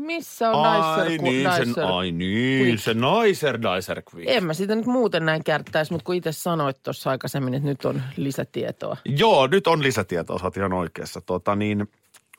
Missä 0.00 0.50
on 0.50 0.66
ai, 0.66 1.18
ku- 1.18 1.24
niin, 1.24 1.48
Nicer? 1.50 1.74
sen, 1.74 1.84
ai 1.84 2.12
niin, 2.12 2.66
Quick? 2.66 2.82
se 2.82 2.94
Nicer 2.94 3.58
Nicer 3.58 4.02
Quick. 4.14 4.30
En 4.30 4.44
mä 4.44 4.54
sitä 4.54 4.74
nyt 4.74 4.86
muuten 4.86 5.26
näin 5.26 5.44
kärttäisi, 5.44 5.92
mutta 5.92 6.04
kun 6.04 6.14
itse 6.14 6.32
sanoit 6.32 6.82
tuossa 6.82 7.10
aikaisemmin, 7.10 7.54
että 7.54 7.68
nyt 7.68 7.84
on 7.84 8.02
lisätietoa. 8.16 8.96
Joo, 9.04 9.46
nyt 9.46 9.66
on 9.66 9.82
lisätietoa, 9.82 10.38
sä 10.38 10.44
oot 10.44 10.56
ihan 10.56 10.72
oikeassa. 10.72 11.20
Tota 11.20 11.56
niin, 11.56 11.80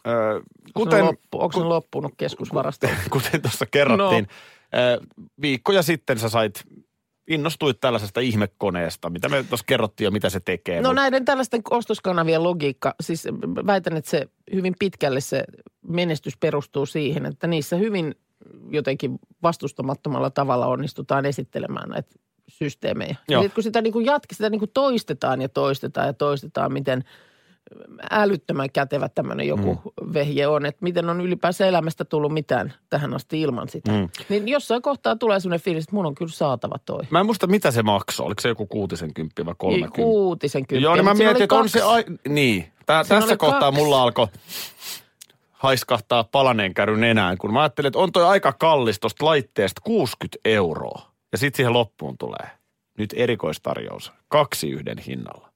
ö, 0.08 0.42
Kuten, 0.42 0.74
kuten, 0.74 1.06
loppu, 1.06 1.42
onko 1.42 1.60
se 1.60 1.66
loppunut 1.66 2.14
keskusvarasto? 2.18 2.88
kuten 3.14 3.42
tuossa 3.42 3.66
kerrottiin, 3.66 4.28
no. 4.74 5.08
viikkoja 5.42 5.82
sitten 5.82 6.20
sä 6.20 6.30
sait, 6.30 6.64
innostuit 7.34 7.80
tällaisesta 7.80 8.20
ihmekoneesta, 8.20 9.10
mitä 9.10 9.30
me 9.30 9.44
tuossa 9.44 9.66
kerrottiin 9.68 10.06
jo, 10.06 10.12
mitä 10.12 10.30
se 10.30 10.40
tekee. 10.40 10.82
No 10.82 10.90
mut- 10.90 10.96
näiden 10.96 11.26
tällaisten 11.26 11.62
ostoskanavien 11.70 12.44
logiikka, 12.44 12.96
siis 13.02 13.28
väitän, 13.66 13.98
että 13.98 14.12
se 14.12 14.28
hyvin 14.54 14.76
pitkälle 14.80 15.22
se 15.22 15.44
menestys 15.88 16.38
perustuu 16.38 16.86
siihen, 16.86 17.26
että 17.26 17.48
niissä 17.48 17.76
hyvin 17.76 18.16
jotenkin 18.70 19.20
vastustamattomalla 19.44 20.30
tavalla 20.30 20.68
onnistutaan 20.68 21.26
esittelemään 21.26 21.90
näitä 21.90 22.10
systeemejä. 22.48 23.16
Ja 23.30 23.42
sit 23.42 23.54
kun 23.54 23.64
sitä 23.64 23.82
niin 23.82 23.94
kuin 23.94 24.06
jatki, 24.06 24.36
sitä 24.36 24.50
niin 24.50 24.60
kuin 24.60 24.72
toistetaan 24.74 25.42
ja 25.42 25.50
toistetaan 25.50 26.08
ja 26.08 26.14
toistetaan, 26.14 26.74
miten 26.74 27.04
älyttömän 28.12 28.70
kätevä 28.72 29.10
tämmöinen 29.10 29.48
joku 29.48 29.76
mm. 29.76 30.14
vehje 30.14 30.48
on, 30.48 30.66
että 30.66 30.84
miten 30.84 31.10
on 31.10 31.22
ylipäänsä 31.22 31.66
elämästä 31.66 32.06
tullut 32.06 32.34
mitään 32.34 32.74
tähän 32.90 33.14
asti 33.14 33.42
ilman 33.42 33.70
sitä. 33.70 33.92
Mm. 33.92 34.10
Niin 34.30 34.48
jossain 34.48 34.82
kohtaa 34.82 35.16
tulee 35.16 35.40
sellainen 35.40 35.64
fiilis, 35.64 35.84
että 35.84 35.96
mun 35.96 36.06
on 36.06 36.16
kyllä 36.16 36.32
saatava 36.32 36.76
toi. 36.86 37.04
Mä 37.10 37.20
en 37.20 37.26
muista, 37.26 37.48
mitä 37.48 37.72
se 37.72 37.84
maksoi. 37.84 38.26
Oliko 38.26 38.42
se 38.42 38.50
joku 38.50 38.66
kuutisen 38.66 39.14
kymppiä 39.14 39.46
vai 39.46 39.56
kolmekymmentä? 39.58 39.96
Kuutisen 39.96 40.68
kymppiä. 40.68 40.84
Joo, 40.84 40.96
niin 40.96 41.06
mä 41.06 41.14
mietin, 41.14 41.44
että 41.44 41.56
on 41.56 41.70
se... 41.70 41.82
Ai... 41.82 42.04
Niin, 42.30 42.72
Tää, 42.86 43.04
tässä 43.04 43.38
kohtaa 43.38 43.60
kaksi. 43.60 43.80
mulla 43.80 44.04
alkoi 44.04 44.28
haiskahtaa 45.52 46.24
palaneen 46.24 46.74
kärryn 46.74 47.04
enää, 47.04 47.36
kun 47.38 47.54
mä 47.54 47.62
ajattelin, 47.62 47.88
että 47.88 48.00
on 48.00 48.12
toi 48.12 48.26
aika 48.26 48.54
kallis 48.54 49.00
tosta 49.00 49.26
laitteesta 49.26 49.82
60 49.84 50.38
euroa. 50.46 51.12
Ja 51.32 51.38
sitten 51.38 51.58
siihen 51.58 51.74
loppuun 51.74 52.18
tulee 52.18 52.50
nyt 52.98 53.14
erikoistarjous, 53.16 54.12
kaksi 54.28 54.70
yhden 54.70 54.98
hinnalla. 54.98 55.51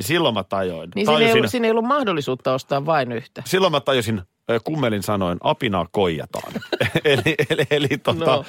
Silloin 0.00 0.34
mä 0.34 0.44
tajoin. 0.44 0.90
Niin 0.94 1.06
siinä 1.06 1.18
ei, 1.18 1.24
tajusin, 1.24 1.38
ollut, 1.40 1.50
siinä 1.50 1.66
ei 1.66 1.70
ollut 1.70 1.84
mahdollisuutta 1.84 2.54
ostaa 2.54 2.86
vain 2.86 3.12
yhtä. 3.12 3.42
silloin 3.44 3.72
mä 3.72 3.80
tajusin, 3.80 4.22
kummelin 4.64 5.02
sanoin, 5.02 5.38
apinaa 5.40 5.86
koijataan. 5.90 6.52
eli 7.04 7.34
eli, 7.50 7.66
eli, 7.70 7.88
tota, 8.02 8.24
No. 8.36 8.44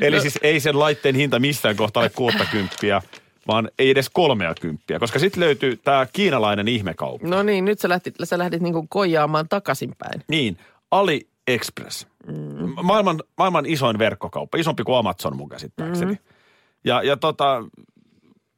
eli 0.00 0.16
No. 0.16 0.22
siis 0.22 0.38
ei 0.42 0.60
sen 0.60 0.78
laitteen 0.78 1.14
hinta 1.14 1.38
missään 1.38 1.76
kohtaa 1.76 2.00
ole 2.02 2.10
60, 2.10 3.02
vaan 3.46 3.70
ei 3.78 3.90
edes 3.90 4.10
30, 4.10 4.98
koska 4.98 5.18
sitten 5.18 5.40
löytyy 5.40 5.76
tämä 5.76 6.06
kiinalainen 6.12 6.68
ihmekauppa. 6.68 7.28
No 7.28 7.42
niin, 7.42 7.64
nyt 7.64 7.78
sä 7.78 7.88
lähdit, 7.88 8.14
sä 8.24 8.38
lähdit 8.38 8.62
niin 8.62 8.74
kuin 8.74 8.88
koijaamaan 8.88 9.48
takaisinpäin. 9.48 10.22
Niin, 10.28 10.56
AliExpress. 10.90 12.06
Mm. 12.26 12.72
Maailman, 12.82 13.20
maailman 13.38 13.66
isoin 13.66 13.98
verkkokauppa, 13.98 14.58
isompi 14.58 14.84
kuin 14.84 14.98
Amazon 14.98 15.36
mun 15.36 15.48
käsittääkseni. 15.48 16.12
Mm. 16.12 16.18
Ja, 16.84 17.02
ja 17.02 17.16
tota, 17.16 17.64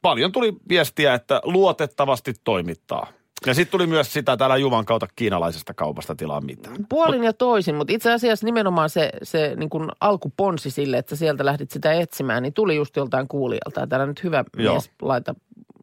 paljon 0.02 0.32
tuli 0.32 0.52
viestiä, 0.68 1.14
että 1.14 1.40
luotettavasti 1.44 2.34
toimittaa. 2.44 3.06
Ja 3.46 3.54
sitten 3.54 3.70
tuli 3.72 3.86
myös 3.86 4.12
sitä 4.12 4.36
täällä 4.36 4.56
Juvan 4.56 4.84
kautta 4.84 5.06
kiinalaisesta 5.16 5.74
kaupasta 5.74 6.14
tilaa 6.14 6.40
mitään. 6.40 6.76
Puolin 6.88 7.24
ja 7.24 7.32
toisin, 7.32 7.74
mutta 7.74 7.92
itse 7.92 8.12
asiassa 8.12 8.46
nimenomaan 8.46 8.90
se, 8.90 9.10
se 9.22 9.54
niin 9.56 9.70
kuin 9.70 9.88
alkuponsi 10.00 10.70
sille, 10.70 10.98
että 10.98 11.16
sieltä 11.16 11.44
lähdit 11.44 11.70
sitä 11.70 11.92
etsimään, 11.92 12.42
niin 12.42 12.52
tuli 12.52 12.76
just 12.76 12.96
joltain 12.96 13.28
kuulijalta. 13.28 13.80
Ja 13.80 13.86
täällä 13.86 14.06
nyt 14.06 14.24
hyvä 14.24 14.44
Joo. 14.56 14.74
mies 14.74 14.90
laita, 15.02 15.34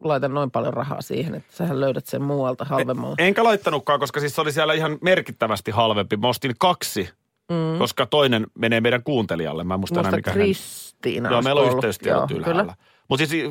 laita 0.04 0.28
noin 0.28 0.50
paljon 0.50 0.74
rahaa 0.74 1.02
siihen, 1.02 1.34
että 1.34 1.56
sähän 1.56 1.80
löydät 1.80 2.06
sen 2.06 2.22
muualta 2.22 2.64
halvemmalla. 2.64 3.14
Enkä 3.18 3.44
laittanutkaan, 3.44 4.00
koska 4.00 4.20
siis 4.20 4.34
se 4.34 4.40
oli 4.40 4.52
siellä 4.52 4.74
ihan 4.74 4.98
merkittävästi 5.00 5.70
halvempi. 5.70 6.16
Mä 6.16 6.28
ostin 6.28 6.54
kaksi, 6.58 7.08
mm. 7.50 7.78
koska 7.78 8.06
toinen 8.06 8.46
menee 8.58 8.80
meidän 8.80 9.02
kuuntelijalle. 9.02 9.64
Mä 9.64 9.74
en 9.74 9.80
muista 9.80 10.00
enää 10.00 10.10
Musta 10.10 10.16
mikä 10.16 10.30
hän... 10.30 10.38
Kristiina 10.38 11.28
Joo, 11.28 11.36
olisiko 11.36 11.54
meillä 11.54 11.70
on 11.70 11.76
yhteystiedot 11.76 12.30
Joo, 12.30 12.38
ylhäällä. 12.38 12.62
kyllä. 12.62 12.74
Mutta 13.10 13.26
siis 13.26 13.44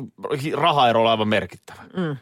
rahaero 0.54 1.02
on 1.02 1.10
aivan 1.10 1.28
merkittävä. 1.28 1.82
Mm. 1.96 2.16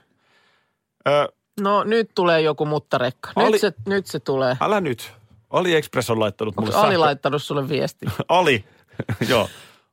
Ö, 1.08 1.32
No 1.60 1.84
nyt 1.84 2.10
tulee 2.14 2.40
joku 2.40 2.66
muttarekka. 2.66 3.30
Nyt, 3.36 3.46
Ali- 3.46 3.58
se, 3.58 3.72
nyt 3.86 4.06
se 4.06 4.20
tulee. 4.20 4.56
älä 4.60 4.80
nyt. 4.80 5.12
AliExpress 5.50 6.10
on 6.10 6.20
laittanut 6.20 6.56
mulle 6.56 6.68
Onko 6.68 6.80
Ali 6.80 6.88
sähkö- 6.94 7.00
laittanut 7.00 7.42
sulle 7.42 7.68
viesti? 7.68 8.06
Ali, 8.28 8.64
joo. 9.28 9.48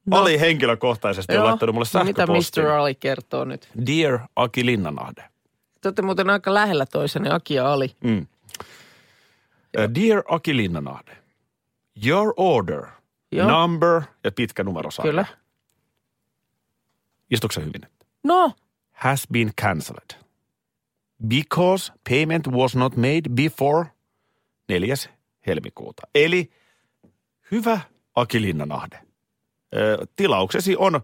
No. 0.06 0.18
Ali 0.18 0.40
henkilökohtaisesti 0.40 1.38
on 1.38 1.46
laittanut 1.46 1.76
mulle 1.76 1.88
no 1.94 2.04
Mitä. 2.04 2.26
Mr. 2.28 2.68
Ali 2.68 2.96
kertoo 2.96 3.46
nyt? 3.46 3.70
Dear 3.88 4.20
Aki 4.36 4.66
Linnanahde. 4.66 5.24
Te 5.82 5.88
olette 5.88 6.02
muuten 6.02 6.30
aika 6.30 6.54
lähellä 6.54 6.86
toisenne, 6.86 7.30
Aki 7.34 7.54
ja 7.54 7.74
Ali. 7.74 7.96
Mm. 8.04 8.28
Uh, 9.78 9.84
dear 9.96 10.24
Aki 10.30 10.58
Linnanahde. 10.58 11.18
Your 12.08 12.34
order, 12.38 12.86
Joo. 13.32 13.50
number 13.52 14.02
ja 14.24 14.32
pitkä 14.32 14.64
numero 14.64 14.90
Kyllä. 15.02 15.26
Istuuko 17.32 17.54
hyvin? 17.60 17.82
No, 18.24 18.52
Has 18.92 19.28
been 19.34 19.52
cancelled. 19.62 20.26
Because 21.28 21.94
payment 22.10 22.48
was 22.48 22.76
not 22.76 22.96
made 22.98 23.22
before 23.36 23.86
4. 24.70 24.96
helmikuuta. 25.48 26.08
Eli 26.16 26.50
hyvä 27.52 27.80
Aki 28.16 28.42
Linnanahde. 28.42 29.00
Tilauksesi 30.16 30.76
on 30.76 31.02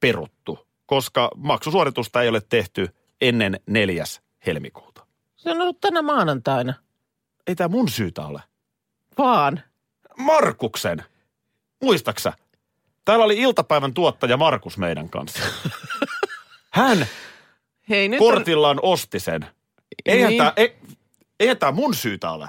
peruttu, 0.00 0.68
koska 0.86 1.30
maksusuoritusta 1.36 2.22
ei 2.22 2.28
ole 2.28 2.40
tehty 2.48 2.88
ennen 3.20 3.60
4. 3.66 4.04
helmikuuta. 4.46 5.06
se 5.36 5.50
on 5.50 5.60
ollut 5.60 5.80
tänä 5.80 6.02
maanantaina. 6.02 6.74
Ei 7.46 7.54
tämä 7.54 7.68
mun 7.68 7.88
syytä 7.88 8.26
ole. 8.26 8.42
Vaan. 9.18 9.60
Markuksen. 10.18 11.04
Muistaksä? 11.82 12.32
Täällä 13.04 13.24
oli 13.24 13.38
iltapäivän 13.38 13.94
tuottaja 13.94 14.36
Markus 14.36 14.78
meidän 14.78 15.08
kanssa. 15.08 15.38
Hän 16.72 17.06
Hei, 17.88 18.08
nyt 18.08 18.20
on, 18.20 18.26
kortillaan 18.32 18.78
osti 18.82 19.20
sen. 19.20 19.46
Eihän 20.06 20.28
Niin. 20.28 20.38
tämä, 20.38 20.52
ei, 20.56 20.76
eihän 21.40 21.58
tää 21.58 21.72
mun 21.72 21.94
syytä 21.94 22.30
ole. 22.30 22.48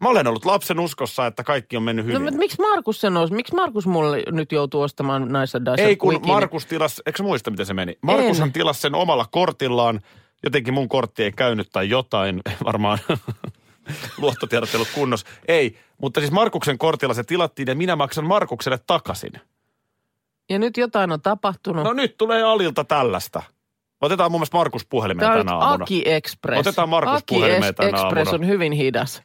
Mä 0.00 0.08
olen 0.08 0.26
ollut 0.26 0.44
lapsen 0.44 0.80
uskossa, 0.80 1.26
että 1.26 1.44
kaikki 1.44 1.76
on 1.76 1.82
mennyt 1.82 2.04
No, 2.06 2.08
hyvin. 2.08 2.22
mutta 2.22 2.38
miksi 2.38 2.60
Markus 2.60 3.00
sen 3.00 3.16
olisi? 3.16 3.34
Miksi 3.34 3.54
Markus 3.54 3.86
mulle 3.86 4.22
nyt 4.32 4.52
joutuu 4.52 4.82
ostamaan 4.82 5.22
Nice 5.22 5.60
Dicer 5.60 5.86
ei 5.88 5.96
kun 5.96 6.12
Quickin? 6.12 6.32
Markus 6.32 6.66
tilasi, 6.66 7.02
eikö 7.06 7.22
muista 7.22 7.50
miten 7.50 7.66
se 7.66 7.74
meni? 7.74 7.98
Markushan 8.02 8.48
En. 8.48 8.52
tilasi 8.52 8.80
sen 8.80 8.94
omalla 8.94 9.26
kortillaan. 9.30 10.00
Jotenkin 10.44 10.74
mun 10.74 10.88
kortti 10.88 11.22
ei 11.24 11.32
käynyt 11.32 11.68
tai 11.72 11.88
jotain, 11.88 12.40
varmaan 12.64 12.98
luottotiedot 14.18 14.68
ei 14.68 14.76
ollut 14.76 14.88
kunnossa. 14.94 15.26
Ei, 15.48 15.78
mutta 15.98 16.20
siis 16.20 16.32
Markuksen 16.32 16.78
kortilla 16.78 17.14
se 17.14 17.24
tilattiin 17.24 17.68
ja 17.68 17.74
minä 17.74 17.96
maksan 17.96 18.26
Markukselle 18.26 18.78
takaisin. 18.86 19.32
Ja 20.50 20.58
nyt 20.58 20.76
jotain 20.76 21.12
on 21.12 21.22
tapahtunut. 21.22 21.84
No 21.84 21.92
nyt 21.92 22.16
tulee 22.16 22.42
Alilta 22.42 22.84
tällaista. 22.84 23.42
Otetaan 24.00 24.30
mun 24.30 24.40
mielestä 24.40 24.56
Markus 24.56 24.86
puhelimeen 24.86 25.28
Tämä 25.28 25.40
on 25.40 25.46
tänä 25.46 25.58
aamuna. 25.58 25.84
Aki 25.84 26.02
Express. 26.06 26.60
Otetaan 26.60 26.88
Markus 26.88 27.14
Aki 27.14 27.34
puhelimeen 27.34 27.74
tänä 27.74 27.88
Express 27.88 28.28
aamuna. 28.28 28.44
on 28.44 28.46
hyvin 28.52 28.72
hidas. 28.72 29.22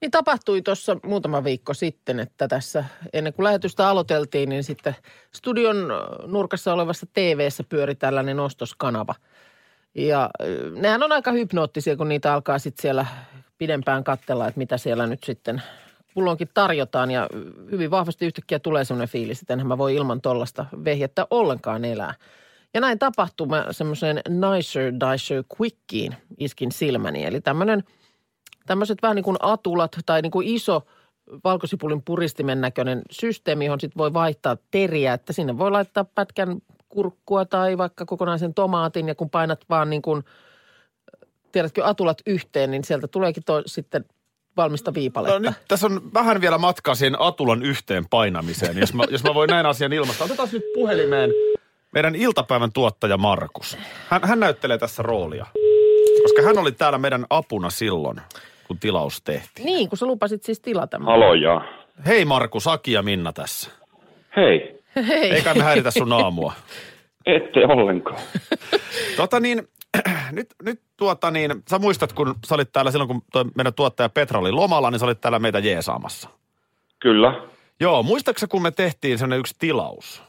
Niin 0.00 0.10
tapahtui 0.10 0.62
tuossa 0.62 0.96
muutama 1.06 1.44
viikko 1.44 1.74
sitten, 1.74 2.20
että 2.20 2.48
tässä 2.48 2.84
ennen 3.12 3.32
kuin 3.32 3.44
lähetystä 3.44 3.88
aloiteltiin, 3.88 4.48
niin 4.48 4.64
sitten 4.64 4.96
studion 5.34 5.76
nurkassa 6.26 6.72
olevassa 6.72 7.06
TV-ssä 7.12 7.64
pyöri 7.68 7.94
tällainen 7.94 8.40
ostoskanava. 8.40 9.14
Ja 9.94 10.30
nehän 10.76 11.02
on 11.02 11.12
aika 11.12 11.32
hypnoottisia, 11.32 11.96
kun 11.96 12.08
niitä 12.08 12.34
alkaa 12.34 12.58
sitten 12.58 12.82
siellä 12.82 13.06
pidempään 13.58 14.04
katsella, 14.04 14.48
että 14.48 14.58
mitä 14.58 14.78
siellä 14.78 15.06
nyt 15.06 15.24
sitten 15.24 15.62
kulloinkin 16.14 16.48
tarjotaan. 16.54 17.10
Ja 17.10 17.28
hyvin 17.70 17.90
vahvasti 17.90 18.26
yhtäkkiä 18.26 18.58
tulee 18.58 18.84
sellainen 18.84 19.08
fiilis, 19.08 19.40
että 19.40 19.52
enhän 19.52 19.66
mä 19.68 19.78
voi 19.78 19.94
ilman 19.94 20.20
tollasta 20.20 20.66
vehjettä 20.84 21.26
ollenkaan 21.30 21.84
elää. 21.84 22.14
Ja 22.74 22.80
näin 22.80 22.98
tapahtui. 22.98 23.46
Mä 23.46 23.66
semmoiseen 23.70 24.20
Nicer 24.28 24.92
Dicer 24.92 25.44
Quickiin 25.60 26.16
iskin 26.38 26.72
silmäni. 26.72 27.24
Eli 27.24 27.40
tämmöinen, 27.40 27.84
tämmöiset 28.66 28.98
vähän 29.02 29.14
niin 29.14 29.24
kuin 29.24 29.36
atulat 29.40 29.98
tai 30.06 30.22
niin 30.22 30.30
kuin 30.30 30.48
iso 30.48 30.86
valkosipulin 31.44 32.02
puristimen 32.02 32.60
näköinen 32.60 33.02
systeemi, 33.10 33.64
johon 33.64 33.80
sitten 33.80 33.98
voi 33.98 34.12
vaihtaa 34.12 34.56
teriä. 34.70 35.12
Että 35.14 35.32
sinne 35.32 35.58
voi 35.58 35.70
laittaa 35.70 36.04
pätkän 36.04 36.58
kurkkua 36.88 37.44
tai 37.44 37.78
vaikka 37.78 38.06
kokonaisen 38.06 38.54
tomaatin 38.54 39.08
ja 39.08 39.14
kun 39.14 39.30
painat 39.30 39.60
vaan 39.70 39.90
niin 39.90 40.02
kuin, 40.02 40.24
tiedätkö, 41.52 41.84
atulat 41.84 42.22
yhteen, 42.26 42.70
niin 42.70 42.84
sieltä 42.84 43.08
tuleekin 43.08 43.42
to, 43.46 43.62
sitten 43.66 44.04
valmista 44.56 44.94
viipaletta. 44.94 45.38
No 45.38 45.48
nyt 45.48 45.58
tässä 45.68 45.86
on 45.86 46.14
vähän 46.14 46.40
vielä 46.40 46.58
matkaa 46.58 46.94
siihen 46.94 47.20
Atulan 47.20 47.62
yhteen 47.62 48.04
painamiseen, 48.10 48.78
jos 48.78 48.94
mä, 48.94 49.04
jos 49.10 49.24
mä 49.24 49.34
voin 49.34 49.50
näin 49.50 49.66
asian 49.66 49.92
ilmaista. 49.92 50.24
Otetaan 50.24 50.48
nyt 50.52 50.64
puhelimeen 50.74 51.30
meidän 51.92 52.14
iltapäivän 52.14 52.72
tuottaja 52.72 53.16
Markus. 53.16 53.78
Hän, 54.08 54.20
hän 54.24 54.40
näyttelee 54.40 54.78
tässä 54.78 55.02
roolia, 55.02 55.46
koska 56.22 56.42
hän 56.42 56.58
oli 56.58 56.72
täällä 56.72 56.98
meidän 56.98 57.26
apuna 57.30 57.70
silloin, 57.70 58.20
kun 58.66 58.78
tilaus 58.78 59.22
tehtiin. 59.22 59.66
Niin, 59.66 59.88
kun 59.88 59.98
sä 59.98 60.06
lupasit 60.06 60.42
siis 60.42 60.60
tilata. 60.60 60.98
Haloja. 60.98 61.60
Hei 62.06 62.24
Markus, 62.24 62.66
Aki 62.66 62.92
ja 62.92 63.02
Minna 63.02 63.32
tässä. 63.32 63.70
Hei. 64.36 64.77
Hei. 64.96 65.30
Eikä 65.30 65.54
me 65.54 65.62
häiritä 65.62 65.90
sun 65.90 66.12
aamua. 66.12 66.52
Ette 67.26 67.66
ollenkaan. 67.66 68.20
Tota 69.16 69.40
niin, 69.40 69.68
nyt, 70.32 70.54
nyt 70.62 70.80
tuota 70.96 71.30
niin, 71.30 71.50
sä 71.70 71.78
muistat, 71.78 72.12
kun 72.12 72.34
sä 72.46 72.54
olit 72.54 72.72
täällä 72.72 72.90
silloin, 72.90 73.08
kun 73.08 73.22
toi 73.32 73.44
meidän 73.54 73.74
tuottaja 73.74 74.08
Petra 74.08 74.40
oli 74.40 74.52
lomalla, 74.52 74.90
niin 74.90 74.98
sä 74.98 75.06
olit 75.06 75.20
täällä 75.20 75.38
meitä 75.38 75.58
jeesaamassa. 75.58 76.28
Kyllä. 76.98 77.40
Joo, 77.80 78.02
muistaaksä, 78.02 78.46
kun 78.46 78.62
me 78.62 78.70
tehtiin 78.70 79.18
sellainen 79.18 79.40
yksi 79.40 79.54
tilaus? 79.58 80.22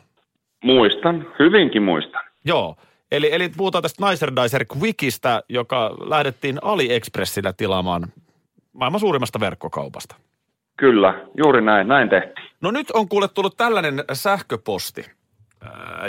Muistan. 0.63 1.27
Hyvinkin 1.39 1.83
muistan. 1.83 2.23
Joo, 2.45 2.75
eli, 3.12 3.33
eli 3.33 3.50
puhutaan 3.57 3.81
tästä 3.81 4.09
Nicerdizer 4.09 4.65
Quickistä, 4.77 5.44
joka 5.50 5.95
lähdettiin 6.00 6.59
AliExpressillä 6.62 7.53
tilaamaan 7.53 8.03
maailman 8.73 9.00
suurimmasta 9.00 9.39
verkkokaupasta. 9.39 10.15
Kyllä. 10.79 11.13
Juuri 11.37 11.61
näin. 11.61 11.87
Näin 11.87 12.09
tehtiin. 12.09 12.49
No 12.61 12.71
nyt 12.71 12.91
on 12.91 13.09
kuule 13.09 13.27
tullut 13.27 13.57
tällainen 13.57 14.03
sähköposti. 14.13 15.05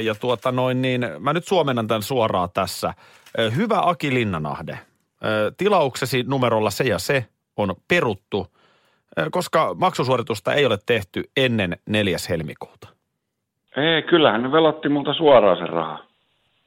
Ja 0.00 0.14
tuota 0.14 0.52
noin 0.52 0.82
niin, 0.82 1.06
mä 1.18 1.32
nyt 1.32 1.44
suomennan 1.44 1.86
tämän 1.86 2.02
suoraan 2.02 2.48
tässä. 2.54 2.94
Hyvä 3.56 3.80
Aki 3.82 4.14
Linnanahde, 4.14 4.78
tilauksesi 5.56 6.22
numerolla 6.22 6.70
se 6.70 6.84
ja 6.84 6.98
se 6.98 7.26
on 7.56 7.74
peruttu, 7.88 8.46
koska 9.30 9.74
maksusuoritusta 9.74 10.54
ei 10.54 10.66
ole 10.66 10.78
tehty 10.86 11.24
ennen 11.36 11.76
4. 11.86 12.16
helmikuuta. 12.28 12.88
Ei, 13.76 14.02
kyllähän 14.02 14.42
ne 14.42 14.52
velotti 14.52 14.88
multa 14.88 15.14
suoraan 15.14 15.56
sen 15.56 15.68
raha. 15.68 15.98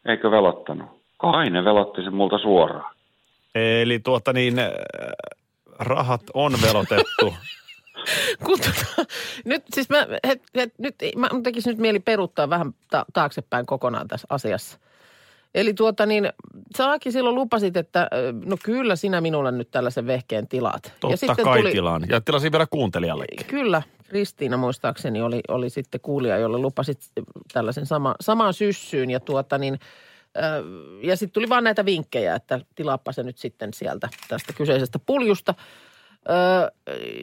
Eikö 0.05 0.31
velottanut? 0.31 0.89
Kai 1.17 1.49
ne 1.49 1.63
velotti 1.65 2.03
sen 2.03 2.15
multa 2.15 2.37
suoraan. 2.37 2.95
Eli 3.55 3.99
tuota 3.99 4.33
niin, 4.33 4.55
rahat 5.79 6.21
on 6.33 6.53
velotettu. 6.61 7.33
Kun 8.45 8.59
tota, 8.59 9.11
nyt 9.45 9.63
siis 9.73 9.89
mä, 9.89 10.07
het, 10.27 10.41
het, 10.55 10.73
nyt, 10.77 10.95
mä 11.15 11.29
mun 11.33 11.43
tekisi 11.43 11.69
nyt 11.69 11.77
mieli 11.77 11.99
peruuttaa 11.99 12.49
vähän 12.49 12.75
ta- 12.89 13.05
taaksepäin 13.13 13.65
kokonaan 13.65 14.07
tässä 14.07 14.27
asiassa. 14.29 14.77
Eli 15.55 15.73
tuota 15.73 16.05
niin, 16.05 16.29
sä 16.77 16.91
Aki 16.91 17.11
silloin 17.11 17.35
lupasit, 17.35 17.77
että 17.77 18.09
no 18.45 18.57
kyllä 18.63 18.95
sinä 18.95 19.21
minulle 19.21 19.51
nyt 19.51 19.71
tällaisen 19.71 20.07
vehkeen 20.07 20.47
tilaat. 20.47 20.93
Totta 20.99 21.35
kai 21.43 21.71
tilaan. 21.71 22.05
Ja 22.09 22.21
tilasin 22.21 22.51
vielä 22.51 22.67
kuuntelijallekin. 22.69 23.47
Kyllä, 23.47 23.81
Kristiina 24.09 24.57
muistaakseni 24.57 25.21
oli, 25.21 25.41
oli 25.47 25.69
sitten 25.69 26.01
kuulija, 26.01 26.37
jolle 26.37 26.57
lupasit 26.57 26.99
tällaisen 27.53 27.85
sama, 27.85 28.15
samaan 28.21 28.53
syssyyn 28.53 29.09
ja 29.09 29.19
tuota 29.19 29.57
niin, 29.57 29.79
ja 31.03 31.17
sitten 31.17 31.33
tuli 31.33 31.49
vaan 31.49 31.63
näitä 31.63 31.85
vinkkejä, 31.85 32.35
että 32.35 32.59
tilaappa 32.75 33.11
se 33.11 33.23
nyt 33.23 33.37
sitten 33.37 33.73
sieltä 33.73 34.09
tästä 34.27 34.53
kyseisestä 34.53 34.99
puljusta. 34.99 35.53
Öö, 36.29 36.69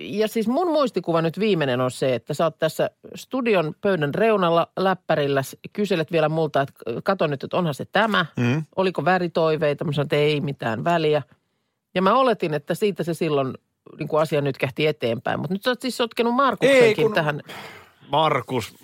ja 0.01 0.29
siis 0.29 0.49
mun 0.49 0.73
muistikuva 0.73 1.23
nyt 1.23 1.39
viimeinen 1.39 1.81
on 1.81 1.91
se, 1.91 2.15
että 2.15 2.35
sä 2.35 2.45
oot 2.45 2.59
tässä 2.59 2.91
studion 3.15 3.75
pöydän 3.81 4.15
reunalla 4.15 4.69
läppärillä, 4.79 5.43
kyselet 5.73 6.13
vielä 6.13 6.29
multa, 6.29 6.61
että 6.61 6.75
kato 7.05 7.27
nyt, 7.27 7.45
että 7.45 7.57
onhan 7.57 7.75
se 7.75 7.85
tämä, 7.85 8.27
Mm. 8.37 8.65
oliko 8.77 9.05
väritoiveita, 9.05 9.85
mä 9.85 9.93
sanoin, 9.93 10.07
että 10.07 10.17
ei 10.17 10.41
mitään 10.41 10.85
väliä. 10.85 11.23
Ja 11.95 12.03
mä 12.03 12.15
oletin, 12.15 12.55
että 12.55 12.75
siitä 12.75 13.03
se 13.05 13.15
silloin 13.15 13.55
niin 13.99 14.09
kuin 14.09 14.21
asia 14.23 14.41
nyt 14.41 14.59
kähti 14.59 14.87
eteenpäin, 14.87 15.41
mutta 15.41 15.55
nyt 15.55 15.63
sä 15.63 15.71
oot 15.71 15.81
siis 15.81 15.97
sotkenut 15.97 16.35
Markuksenkin 16.35 16.85
Ei, 16.85 16.95
kun- 16.95 17.15
tähän. 17.15 17.41
Markus, 18.11 18.75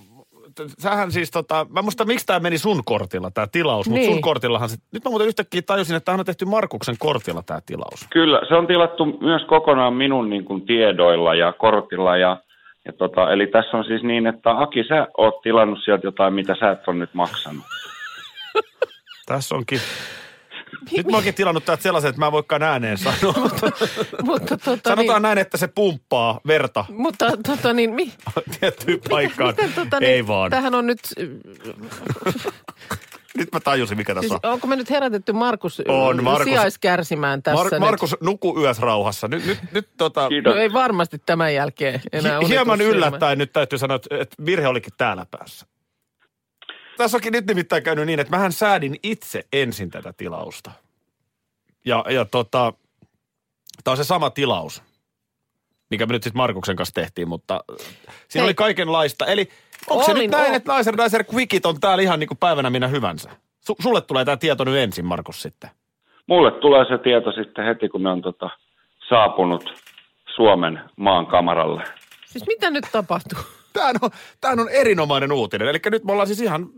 sähän 0.79 1.13
siis 1.13 1.31
tota, 1.31 1.67
mä 1.71 1.83
muista 1.83 2.05
miksi 2.05 2.27
tämä 2.27 2.41
meni 2.41 2.59
sun 2.59 2.83
kortilla 2.85 3.31
tämä 3.31 3.47
tilaus, 3.47 3.89
mutta 3.89 4.01
Niin. 4.01 4.13
sun 4.13 4.21
kortillahan 4.21 4.69
se, 4.69 4.77
nyt 4.93 5.05
mä 5.05 5.11
muuten 5.11 5.29
yhtäkkiä 5.29 5.63
tajusin, 5.63 5.97
että 5.97 6.05
tämähän 6.05 6.21
on 6.21 6.27
tehty 6.27 6.45
Markuksen 6.45 6.97
kortilla 6.99 7.43
tämä 7.43 7.61
tilaus. 7.67 8.07
Kyllä, 8.11 8.41
se 8.49 8.55
on 8.55 8.67
tilattu 8.67 9.05
myös 9.21 9.43
kokonaan 9.49 9.95
minun 9.95 10.31
niin 10.31 10.45
kuin, 10.45 10.67
tiedoilla 10.67 11.35
ja 11.35 11.53
kortilla. 11.53 12.17
Ja, 12.17 12.37
ja 12.85 12.93
tota, 12.93 13.33
eli 13.33 13.47
tässä 13.47 13.77
on 13.77 13.85
siis 13.85 14.03
niin, 14.03 14.27
että 14.27 14.51
Aki, 14.59 14.85
sä 14.89 15.07
oot 15.19 15.41
tilannut 15.43 15.79
sieltä 15.85 16.07
jotain, 16.07 16.35
mitä 16.35 16.57
sä 16.61 16.71
et 16.71 16.89
ole 16.89 16.97
nyt 16.97 17.15
maksanut. 17.15 17.65
Tässä 19.27 19.55
onkin, 19.55 19.81
nyt 20.97 21.07
mä 21.07 21.17
oonkin 21.17 21.35
tilannut 21.35 21.65
täältä 21.65 21.83
sellaisen, 21.83 22.09
että 22.09 22.19
mä 22.21 22.27
en 22.27 22.33
voikaan 22.33 22.63
ääneen 22.63 22.99
sanoa. 22.99 23.35
mutta 24.23 24.57
tota, 24.57 24.89
Sanotaan 24.91 24.97
niin, 24.97 25.23
näin, 25.23 25.39
että 25.39 25.57
se 25.57 25.69
pumppaa 25.69 26.41
verta 26.47 26.85
mutta 26.89 27.31
tota 27.47 27.73
niin, 27.73 27.91
mi, 27.91 28.13
tiettyyn 28.61 29.01
paikkaan. 29.11 29.51
miten, 29.51 29.73
tota, 29.73 29.97
Ei 30.01 30.13
niin, 30.13 30.27
vaan. 30.27 30.51
Tähän 30.51 30.75
on 30.75 30.87
nyt, 30.87 31.01
Nyt 33.37 33.49
mä 33.53 33.61
tajusin, 33.61 33.97
mikä 33.97 34.15
tässä 34.15 34.29
siis 34.29 34.41
on. 34.43 34.53
onko 34.53 34.67
me 34.67 34.77
nyt 34.77 34.91
herätetty 34.91 35.33
Markus, 35.33 35.83
On, 35.89 36.25
Markus. 36.25 36.45
sijaiskärsimään 36.45 37.43
tässä 37.43 37.65
Mar- 37.65 37.71
nyt? 37.71 37.81
Markus, 37.81 38.17
nuku 38.21 38.61
yös 38.61 38.79
rauhassa. 38.79 39.29
Nyt, 39.29 39.47
nyt, 39.47 39.59
nyt 39.73 39.89
tota, 39.97 40.29
Kiitos. 40.29 40.55
No 40.55 40.61
ei 40.61 40.73
varmasti 40.73 41.19
tämän 41.27 41.55
jälkeen 41.55 42.01
enää 42.13 42.41
hi- 42.41 42.49
hieman 42.49 42.81
yllättäen 42.81 43.39
nyt 43.39 43.53
täytyy 43.53 43.79
sanoa, 43.79 43.95
että, 43.97 44.17
että 44.21 44.37
virhe 44.47 44.69
olikin 44.69 44.93
täällä 44.99 45.27
päässä. 45.31 45.67
Tässä 46.97 47.17
onkin 47.17 47.33
nyt 47.33 47.47
nimittäin 47.47 47.83
käynyt 47.83 48.07
niin, 48.07 48.21
että 48.21 48.37
mähän 48.37 48.53
säädin 48.53 48.97
itse 49.03 49.45
ensin 49.53 49.91
tätä 49.91 50.13
tilausta. 50.13 50.71
Ja, 51.85 52.05
ja 52.11 52.25
tota, 52.25 52.73
tämä 53.85 53.93
on 53.93 53.97
se 53.97 54.05
sama 54.05 54.31
tilaus, 54.31 54.83
mikä 55.91 56.07
me 56.07 56.13
nyt 56.13 56.23
sitten 56.23 56.39
Markuksen 56.39 56.77
kanssa 56.77 56.95
tehtiin, 56.95 57.29
mutta 57.29 57.65
siinä 58.29 58.43
Hei. 58.43 58.49
oli 58.49 58.55
kaikenlaista. 58.55 59.27
Eli 59.27 59.49
onko 59.91 60.05
se 60.05 60.15
nyt 60.15 60.31
näin, 60.31 60.55
että 60.55 60.77
Nicer 60.77 60.97
Nicer 60.97 61.25
Quickit 61.35 61.67
on 61.67 61.81
täällä 61.81 62.03
ihan 62.03 62.21
niin 62.21 62.29
kuin 62.29 62.39
päivänä 62.39 62.71
minä 62.71 62.89
hyvänsä? 62.89 63.31
Su- 63.71 63.83
sulle 63.83 64.01
tulee 64.01 64.25
tämä 64.25 64.37
tieto 64.37 64.65
nyt 64.65 64.77
ensin, 64.77 65.05
Markus, 65.05 65.43
sitten. 65.43 65.71
Mulle 66.27 66.51
tulee 66.51 66.85
se 66.85 66.99
tieto 66.99 67.33
sitten 67.33 67.65
heti, 67.65 67.89
kun 67.89 68.03
ne 68.03 68.11
on 68.11 68.23
tota, 68.23 68.51
saapunut 69.09 69.83
Suomen 70.37 70.81
maan 70.97 71.27
kamaralle. 71.27 71.85
Siis 72.27 72.47
mitä 72.47 72.71
nyt 72.71 72.85
tapahtuu? 72.93 73.39
Tämähän 73.73 73.97
on, 74.03 74.11
tämähän 74.41 74.61
on 74.61 74.69
erinomainen 74.69 75.33
uutinen. 75.33 75.69
Eli 75.69 75.79
nyt 75.91 76.05
me 76.05 76.13
ollaan 76.13 76.27
siis 76.27 76.41
ihan 76.41 76.69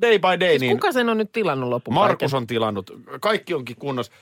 day 0.00 0.18
by 0.18 0.40
day, 0.40 0.48
Siis 0.48 0.60
niin 0.60 0.76
kuka 0.76 0.92
sen 0.92 1.08
on 1.08 1.18
nyt 1.18 1.32
tilannut 1.32 1.68
loppuun? 1.68 1.94
Markus 1.94 2.34
on 2.34 2.46
tilannut. 2.46 2.90
Kaikki 3.20 3.54
onkin 3.54 3.76
kunnossa. 3.76 4.12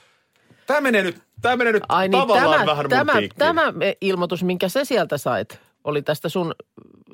Tämä 0.67 0.81
menee 0.81 1.03
nyt, 1.03 1.21
tämä 1.41 1.55
menee 1.55 1.73
nyt 1.73 1.83
Ai 1.89 2.07
niin, 2.07 2.21
tavallaan 2.21 2.53
tämä, 2.53 2.65
vähän 2.65 2.89
tämä, 2.89 3.13
tämä 3.37 3.73
ilmoitus, 4.01 4.43
minkä 4.43 4.69
sä 4.69 4.85
sieltä 4.85 5.17
sait, 5.17 5.59
oli 5.83 6.01
tästä 6.01 6.29
sun 6.29 6.55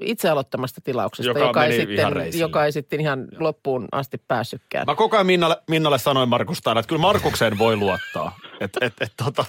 itse 0.01 0.29
aloittamasta 0.29 0.81
tilauksesta, 0.81 1.29
Joka 1.29 1.39
joka, 1.39 1.65
ei, 1.65 1.79
sitten, 1.79 2.39
joka 2.39 2.65
ei 2.65 2.71
sitten 2.71 2.99
ihan 2.99 3.27
loppuun 3.39 3.87
asti 3.91 4.17
päässytkään. 4.27 4.85
Mä 4.87 4.95
koko 4.95 5.17
ajan 5.17 5.25
Minnalle, 5.25 5.57
Minnalle 5.69 5.99
sanoin 5.99 6.29
Markus 6.29 6.61
täällä, 6.61 6.79
että 6.79 6.87
kyllä 6.87 7.01
Markukseen 7.01 7.57
voi 7.57 7.75
luottaa. 7.75 8.39
Et, 8.59 8.77
et, 8.81 8.93
et, 9.01 9.13
tota. 9.23 9.45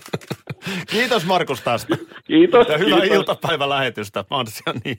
Kiitos 0.90 1.26
Markus 1.26 1.60
tästä. 1.60 1.96
Kiitos. 2.24 2.68
Ja 2.68 2.78
hyvää 2.78 3.00
kiitos. 3.00 3.16
iltapäivälähetystä. 3.16 4.24
Mä 4.30 4.36
oon 4.36 4.46
siellä 4.46 4.80
niin. 4.84 4.98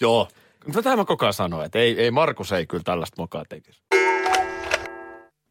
Joo. 0.00 0.28
Tätä 0.72 0.96
mä 0.96 1.04
koko 1.04 1.24
ajan 1.24 1.32
sanoin, 1.32 1.66
että 1.66 1.78
ei, 1.78 2.00
ei 2.00 2.10
Markus 2.10 2.52
ei 2.52 2.66
kyllä 2.66 2.84
tällaista 2.84 3.22
mokaa 3.22 3.44
tekisi. 3.48 3.82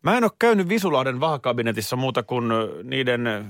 Mä 0.03 0.17
en 0.17 0.23
ole 0.23 0.31
käynyt 0.39 0.69
Visulahden 0.69 1.19
vahakabinetissa 1.19 1.95
muuta 1.95 2.23
kuin 2.23 2.45
niiden 2.83 3.45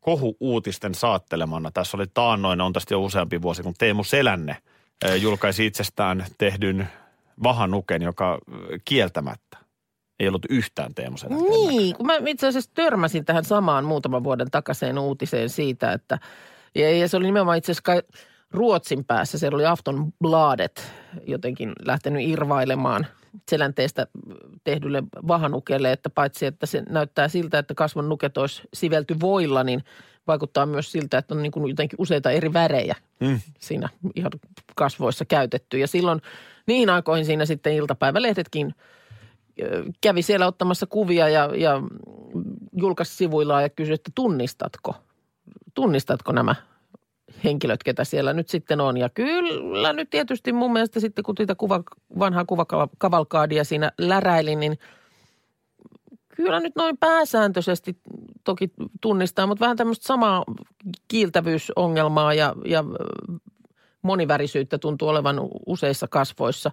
kohu-uutisten 0.00 0.94
saattelemana. 0.94 1.70
Tässä 1.70 1.96
oli 1.96 2.06
taannoin, 2.14 2.60
on 2.60 2.72
tästä 2.72 2.94
jo 2.94 3.02
useampi 3.02 3.42
vuosi, 3.42 3.62
kun 3.62 3.74
Teemu 3.78 4.04
Selänne 4.04 4.56
julkaisi 5.20 5.66
itsestään 5.66 6.26
tehdyn 6.38 6.88
vahanuken, 7.42 8.02
joka 8.02 8.38
kieltämättä 8.84 9.58
ei 10.20 10.28
ollut 10.28 10.46
yhtään 10.48 10.94
Teemu 10.94 11.16
Selänne. 11.16 11.48
Niin, 11.48 11.96
kun 11.96 12.06
mä 12.06 12.14
itse 12.26 12.46
asiassa 12.46 12.70
törmäsin 12.74 13.24
tähän 13.24 13.44
samaan 13.44 13.84
muutaman 13.84 14.24
vuoden 14.24 14.50
takaiseen 14.50 14.98
uutiseen 14.98 15.48
siitä, 15.48 15.92
että 15.92 16.18
ja, 16.74 16.96
ja 16.96 17.08
se 17.08 17.16
oli 17.16 17.26
nimenomaan 17.26 17.58
itse 17.58 17.72
asiassa 17.72 17.82
kai 17.82 18.02
Ruotsin 18.50 19.04
päässä, 19.04 19.38
siellä 19.38 19.56
oli 19.56 19.66
Aftonbladet 19.66 20.92
jotenkin 21.26 21.72
lähtenyt 21.84 22.28
irvailemaan 22.28 23.06
selänteestä 23.50 24.06
tehdylle 24.64 25.02
vahanukelle, 25.28 25.92
että 25.92 26.10
paitsi 26.10 26.46
että 26.46 26.66
se 26.66 26.82
näyttää 26.88 27.28
siltä, 27.28 27.58
että 27.58 27.74
kasvon 27.74 28.08
nuket 28.08 28.38
olisi 28.38 28.62
sivelty 28.74 29.20
voilla, 29.20 29.64
niin 29.64 29.84
vaikuttaa 30.26 30.66
myös 30.66 30.92
siltä, 30.92 31.18
että 31.18 31.34
on 31.34 31.42
niin 31.42 31.52
kuin 31.52 31.68
jotenkin 31.68 31.96
useita 32.02 32.30
eri 32.30 32.52
värejä 32.52 32.94
Mm. 33.20 33.40
siinä 33.58 33.88
ihan 34.14 34.30
kasvoissa 34.76 35.24
käytetty. 35.24 35.78
Ja 35.78 35.86
silloin 35.86 36.20
niin 36.66 36.90
aikoihin 36.90 37.26
siinä 37.26 37.46
sitten 37.46 37.74
iltapäivälehdetkin 37.74 38.74
kävi 40.00 40.22
siellä 40.22 40.46
ottamassa 40.46 40.86
kuvia 40.86 41.28
ja, 41.28 41.50
ja 41.56 41.82
julkaisi 42.72 43.16
sivuillaan 43.16 43.62
ja 43.62 43.68
kysyi, 43.68 43.94
että 43.94 44.10
tunnistatko, 44.14 44.94
tunnistatko 45.74 46.32
nämä 46.32 46.54
henkilöt, 47.44 47.82
ketä 47.82 48.04
siellä 48.04 48.32
nyt 48.32 48.48
sitten 48.48 48.80
on. 48.80 48.96
Ja 48.96 49.08
kyllä 49.08 49.92
nyt 49.92 50.10
tietysti 50.10 50.52
mun 50.52 50.72
mielestä 50.72 51.00
sitten, 51.00 51.24
kun 51.24 51.34
sitä 51.38 51.54
kuva, 51.54 51.82
vanhaa 52.18 52.44
kuvakavalkaadia 52.44 53.64
siinä 53.64 53.92
läräili, 53.98 54.56
niin 54.56 54.78
Kyllä 56.36 56.60
nyt 56.60 56.76
noin 56.76 56.98
pääsääntöisesti 56.98 57.96
toki 58.44 58.72
tunnistaa, 59.00 59.46
mutta 59.46 59.64
vähän 59.64 59.76
tämmöistä 59.76 60.06
samaa 60.06 60.44
kiiltävyysongelmaa 61.08 62.34
ja, 62.34 62.54
ja 62.64 62.84
monivärisyyttä 64.02 64.78
tuntuu 64.78 65.08
olevan 65.08 65.36
useissa 65.66 66.08
kasvoissa. 66.08 66.70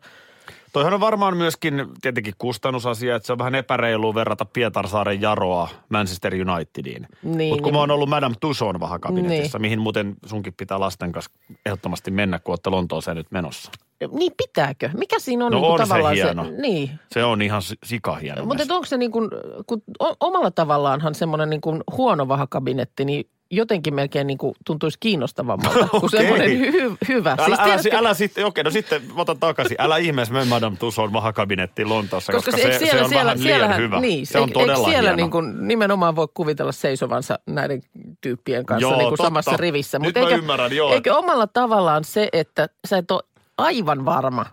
Toihan 0.77 0.93
on 0.93 0.99
varmaan 0.99 1.37
myöskin 1.37 1.85
tietenkin 2.01 2.33
kustannusasia, 2.37 3.15
että 3.15 3.25
se 3.27 3.33
on 3.33 3.39
vähän 3.39 3.55
epäreilua 3.55 4.13
verrata 4.15 4.45
Pietarsaaren 4.45 5.21
Jaroa 5.21 5.69
Manchester 5.89 6.33
Unitediin. 6.33 7.07
Niin, 7.23 7.49
Mutta 7.49 7.63
kun 7.63 7.71
niin. 7.71 7.73
mä 7.73 7.79
oon 7.79 7.91
ollut 7.91 8.09
Madame 8.09 8.35
Tussauds 8.39 8.79
vahakabinetissa, 8.79 9.59
mihin 9.59 9.79
muuten 9.81 10.15
sunkin 10.25 10.53
pitää 10.53 10.79
lasten 10.79 11.11
kanssa 11.11 11.31
ehdottomasti 11.65 12.11
mennä, 12.11 12.39
kun 12.39 12.51
olette 12.51 12.69
Lontooseen 12.69 13.17
nyt 13.17 13.31
menossa. 13.31 13.71
Niin 14.11 14.31
pitääkö? 14.37 14.89
Mikä 14.97 15.19
siinä 15.19 15.45
on, 15.45 15.51
No 15.51 15.59
niin 15.59 15.71
on 15.71 15.77
se 15.77 15.83
tavallaan 15.83 16.15
hieno. 16.15 16.45
Niin, 16.61 16.91
Se 17.11 17.23
on 17.23 17.41
ihan 17.41 17.61
si- 17.61 17.75
sikahieno. 17.83 18.45
mutta 18.45 18.63
onko 18.75 18.85
se 18.85 18.97
niin 18.97 19.11
kuin, 19.11 19.29
kun 19.67 19.81
omalla 20.19 20.51
tavallaanhan 20.51 21.15
semmoinen 21.15 21.49
niin 21.49 21.61
kuin 21.61 21.83
huono 21.91 22.27
vahakabinetti, 22.27 23.05
niin 23.05 23.29
jotenkin 23.51 23.93
melkein 23.95 24.27
niin 24.27 24.37
kuin 24.37 24.55
tuntuisi 24.65 24.97
kiinnostavammalta 24.99 25.87
kuin 25.87 26.03
Okei. 26.05 26.19
semmoinen 26.19 26.49
hy- 26.49 26.97
hyvä. 27.07 27.31
Älä, 27.31 27.45
älä, 27.45 27.63
tiedätkö- 27.65 27.97
älä 27.97 28.13
sitten, 28.13 28.45
okei, 28.45 28.63
no 28.63 28.71
sitten 28.71 29.01
otan 29.15 29.39
takaisin. 29.39 29.77
Älä 29.79 29.97
ihmeessä 29.97 30.33
mene 30.33 30.45
Madame 30.45 30.77
Tussauds 30.77 31.13
vahakabinettiin 31.13 31.89
Lontoossa, 31.89 32.33
koska, 32.33 32.51
se, 32.51 32.57
se, 32.57 32.63
eikö 32.63 32.77
siellä, 32.79 32.97
se 32.97 33.03
on 33.03 33.09
siellä, 33.09 33.25
vähän 33.25 33.43
liian 33.43 33.57
siellähän, 33.59 33.81
hyvä. 33.81 33.99
Niin, 33.99 34.27
se 34.27 34.37
on 34.39 34.49
eikö- 34.49 34.59
todella 34.59 34.85
siellä 34.89 35.01
hieno. 35.01 35.15
niin 35.15 35.31
kuin 35.31 35.67
nimenomaan 35.67 36.15
voi 36.15 36.27
kuvitella 36.33 36.71
seisovansa 36.71 37.39
näiden 37.45 37.81
tyyppien 38.21 38.65
kanssa 38.65 38.81
Joo, 38.81 38.91
niin 38.97 39.01
kuin 39.07 39.09
totta. 39.17 39.23
samassa 39.23 39.57
rivissä. 39.57 39.99
Nyt 39.99 40.07
Mutta 40.07 40.19
mä 40.19 40.25
eikö, 40.25 40.37
ymmärrän, 40.39 40.75
joo. 40.75 40.93
eikö 40.93 41.15
omalla 41.15 41.47
tavallaan 41.47 42.03
se, 42.03 42.29
että 42.33 42.69
sä 42.87 42.97
et 42.97 43.11
ole 43.11 43.23
aivan 43.57 44.05
varma, 44.05 44.45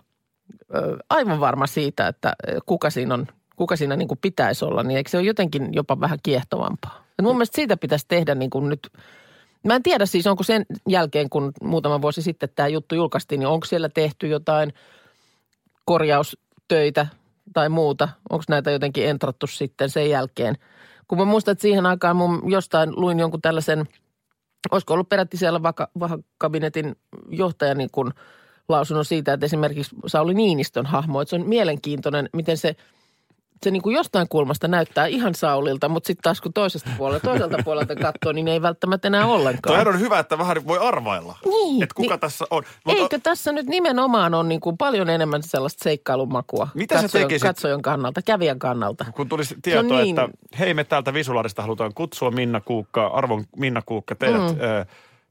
aivan 1.09 1.39
varma 1.39 1.67
siitä, 1.67 2.07
että 2.07 2.33
kuka 2.65 2.89
siinä 2.89 3.13
on, 3.13 3.27
kuka 3.55 3.75
siinä 3.75 3.95
niin 3.95 4.07
kuin 4.07 4.17
pitäisi 4.21 4.65
olla, 4.65 4.83
niin 4.83 4.97
eikö 4.97 5.09
se 5.09 5.17
ole 5.17 5.25
jotenkin 5.25 5.69
jopa 5.73 5.99
vähän 5.99 6.19
kiehtovampaa? 6.23 7.04
Ja 7.17 7.23
mun 7.23 7.35
mielestä 7.35 7.55
siitä 7.55 7.77
pitäisi 7.77 8.05
tehdä 8.07 8.35
niin 8.35 8.49
kuin 8.49 8.69
nyt, 8.69 8.89
mä 9.63 9.75
en 9.75 9.83
tiedä 9.83 10.05
siis 10.05 10.27
onko 10.27 10.43
sen 10.43 10.65
jälkeen, 10.89 11.29
kun 11.29 11.51
muutama 11.61 12.01
vuosi 12.01 12.21
sitten 12.21 12.49
tämä 12.55 12.67
juttu 12.67 12.95
julkaistiin, 12.95 13.39
niin 13.39 13.47
onko 13.47 13.65
siellä 13.65 13.89
tehty 13.89 14.27
jotain 14.27 14.73
korjaustöitä 15.85 17.07
tai 17.53 17.69
muuta? 17.69 18.09
Onko 18.29 18.43
näitä 18.49 18.71
jotenkin 18.71 19.07
entrattu 19.07 19.47
sitten 19.47 19.89
sen 19.89 20.09
jälkeen? 20.09 20.55
Kun 21.07 21.17
mä 21.17 21.25
muistan, 21.25 21.51
että 21.51 21.61
siihen 21.61 21.85
aikaan 21.85 22.15
mun 22.15 22.51
jostain 22.51 22.91
luin 22.95 23.19
jonkun 23.19 23.41
tällaisen, 23.41 23.85
olisiko 24.71 24.93
ollut 24.93 25.09
peräti 25.09 25.37
siellä 25.37 25.63
vaka, 25.63 25.89
kabinetin 26.37 26.95
johtaja 27.29 27.75
niin 27.75 27.89
kuin 27.91 28.11
lausunnon 28.69 29.05
siitä, 29.05 29.33
että 29.33 29.45
esimerkiksi 29.45 29.95
Sauli 30.07 30.33
Niinistön 30.33 30.85
hahmo, 30.85 31.21
että 31.21 31.29
se 31.29 31.35
on 31.35 31.47
mielenkiintoinen, 31.47 32.29
miten 32.33 32.57
se 32.57 32.75
se 33.65 33.71
niin 33.71 33.81
kuin 33.81 33.95
jostain 33.95 34.27
kulmasta 34.29 34.67
näyttää 34.67 35.05
ihan 35.05 35.35
Saulilta, 35.35 35.89
mutta 35.89 36.07
sitten 36.07 36.23
taas 36.23 36.41
kun 36.41 36.53
toisesta 36.53 36.89
puolelta, 36.97 37.27
toiselta 37.27 37.57
puolelta 37.65 37.95
katsoo, 37.95 38.31
niin 38.31 38.47
ei 38.47 38.61
välttämättä 38.61 39.07
enää 39.07 39.25
ollenkaan. 39.25 39.75
Toihan 39.75 39.87
on 39.87 39.99
hyvä, 39.99 40.19
että 40.19 40.37
vähän 40.37 40.67
voi 40.67 40.77
arvailla, 40.81 41.37
Niin, 41.45 41.83
että 41.83 41.95
kuka 41.95 42.13
niin. 42.13 42.19
tässä 42.19 42.45
on. 42.49 42.63
Mutta 42.85 43.01
Eikö 43.01 43.19
tässä 43.23 43.51
nyt 43.51 43.67
nimenomaan 43.67 44.33
ole 44.33 44.47
niin 44.47 44.61
kuin 44.61 44.77
paljon 44.77 45.09
enemmän 45.09 45.43
sellaista 45.43 45.83
seikkailumakua 45.83 46.67
Mitä 46.73 46.95
sä 46.95 47.01
katsojan, 47.01 47.27
tekisit? 47.27 47.47
katsojan 47.47 47.81
kannalta, 47.81 48.21
kävijän 48.21 48.59
kannalta? 48.59 49.05
kun 49.15 49.29
tulisi 49.29 49.55
tieto, 49.61 49.81
niin. 49.81 50.19
että 50.19 50.37
hei 50.59 50.73
me 50.73 50.83
täältä 50.83 51.13
Visularista 51.13 51.61
halutaan 51.61 51.93
kutsua 51.93 52.31
Minna 52.31 52.61
Kuukka, 52.61 53.07
arvon 53.07 53.43
Minna 53.57 53.81
Kuukka 53.85 54.15
teidät 54.15 54.41
mm. 54.41 54.61
ö, 54.61 54.85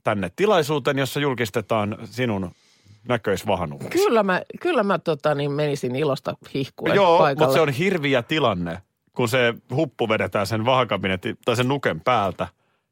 tänne 0.04 0.30
tilaisuuteen, 0.36 0.98
jossa 0.98 1.20
julkistetaan 1.20 1.98
sinun 2.04 2.50
näköisvahanuutesi. 3.08 3.90
Kyllä 3.90 4.22
mä, 4.22 4.42
kyllä 4.60 4.82
mä 4.82 4.98
tota, 4.98 5.34
niin 5.34 5.52
menisin 5.52 5.96
ilosta 5.96 6.34
hihkuen 6.54 6.94
Joo, 6.94 7.18
paikalle. 7.18 7.46
mutta 7.46 7.54
se 7.54 7.60
on 7.60 7.68
hirviä 7.68 8.22
tilanne, 8.22 8.82
kun 9.12 9.28
se 9.28 9.54
huppu 9.74 10.08
vedetään 10.08 10.46
sen 10.46 10.64
vahakabinetin 10.64 11.38
tai 11.44 11.56
sen 11.56 11.68
nuken 11.68 12.00
päältä. 12.00 12.48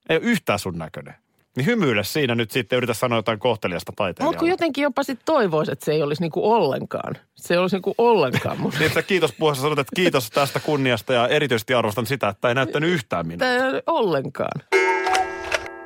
Ei 0.09 0.17
ole 0.17 0.25
yhtään 0.25 0.59
sun 0.59 0.79
näköinen. 0.79 1.15
Niin 1.57 1.67
hymyile 1.67 2.05
siinä 2.05 2.35
nyt 2.35 2.51
sitten, 2.51 2.77
yritä 2.77 2.95
sanoa 2.95 3.19
jotain 3.19 3.39
kohteliasta 3.39 3.93
Mutta 3.93 4.03
kun 4.03 4.15
taiteilijalle. 4.15 4.49
jotenkin 4.49 4.83
jopa 4.83 5.03
sit 5.03 5.21
toivoisi, 5.25 5.73
että 5.73 5.85
se 5.85 5.93
ei 5.93 6.03
olisi 6.03 6.23
niinku 6.23 6.53
ollenkaan. 6.53 7.15
Se 7.35 7.55
ei 7.55 7.59
olisi 7.59 7.77
niinku 7.77 7.95
ollenkaan 7.99 8.61
mun. 8.61 8.73
Niin, 8.79 8.87
että 8.87 9.03
kiitos 9.03 9.33
puheessa 9.33 9.63
sanot, 9.63 9.79
että 9.79 9.97
kiitos 9.97 10.31
tästä 10.31 10.61
kunniasta 10.61 11.13
ja 11.13 11.29
erityisesti 11.29 11.75
arvostan 11.75 12.07
sitä, 12.07 12.29
että 12.29 12.49
ei 12.49 12.55
näyttänyt 12.55 12.91
yhtään 12.91 13.27
minua. 13.27 13.39
Tämä 13.39 13.67
ei 13.67 13.83
ollenkaan. 13.87 14.61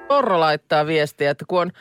Orro 0.08 0.40
laittaa 0.40 0.86
viestiä, 0.86 1.30
että 1.30 1.44
kun 1.48 1.60
on 1.60 1.72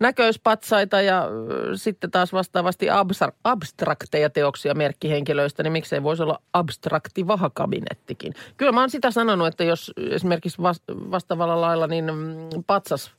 näköispatsaita 0.00 1.00
ja 1.00 1.28
sitten 1.74 2.10
taas 2.10 2.32
vastaavasti 2.32 2.86
abstra- 2.86 3.36
abstrakteja 3.44 4.30
teoksia 4.30 4.74
merkkihenkilöistä, 4.74 5.62
niin 5.62 5.72
miksei 5.72 6.02
voisi 6.02 6.22
olla 6.22 6.38
abstrakti 6.52 7.26
vahakabinettikin. 7.26 8.34
Kyllä 8.56 8.72
mä 8.72 8.80
oon 8.80 8.90
sitä 8.90 9.10
sanonut, 9.10 9.46
että 9.46 9.64
jos 9.64 9.92
esimerkiksi 10.10 10.62
vas- 10.62 10.82
vastaavalla 10.88 11.60
lailla 11.60 11.86
niin 11.86 12.04
mm, 12.04 12.64
patsas 12.66 13.10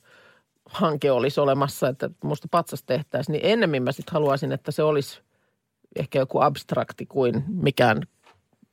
hanke 0.68 1.10
olisi 1.10 1.40
olemassa, 1.40 1.88
että 1.88 2.10
musta 2.22 2.48
patsas 2.50 2.82
tehtäisiin, 2.82 3.32
niin 3.32 3.46
ennemmin 3.46 3.82
mä 3.82 3.92
sitten 3.92 4.12
haluaisin, 4.12 4.52
että 4.52 4.72
se 4.72 4.82
olisi 4.82 5.20
ehkä 5.96 6.18
joku 6.18 6.40
abstrakti 6.40 7.06
kuin 7.06 7.44
mikään 7.46 8.02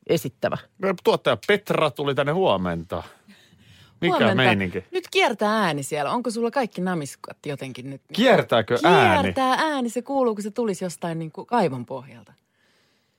esittävä. 0.07 0.57
Tuottaja 1.03 1.37
Petra 1.47 1.91
tuli 1.91 2.15
tänne 2.15 2.31
huomenta. 2.31 3.03
Mikä 4.01 4.13
Huomenta. 4.15 4.35
meininki? 4.35 4.83
Nyt 4.91 5.03
kiertää 5.11 5.59
ääni 5.63 5.83
siellä. 5.83 6.11
Onko 6.11 6.31
sulla 6.31 6.51
kaikki 6.51 6.81
namiskat 6.81 7.37
jotenkin 7.45 7.89
nyt? 7.89 8.01
Kiertääkö 8.13 8.77
ääni? 8.83 9.21
Kiertää 9.21 9.53
ääni. 9.59 9.89
Se 9.89 10.01
kuuluu, 10.01 10.35
kun 10.35 10.43
se 10.43 10.51
tulisi 10.51 10.85
jostain 10.85 11.19
niin 11.19 11.31
kuin 11.31 11.47
kaivon 11.47 11.85
pohjalta. 11.85 12.33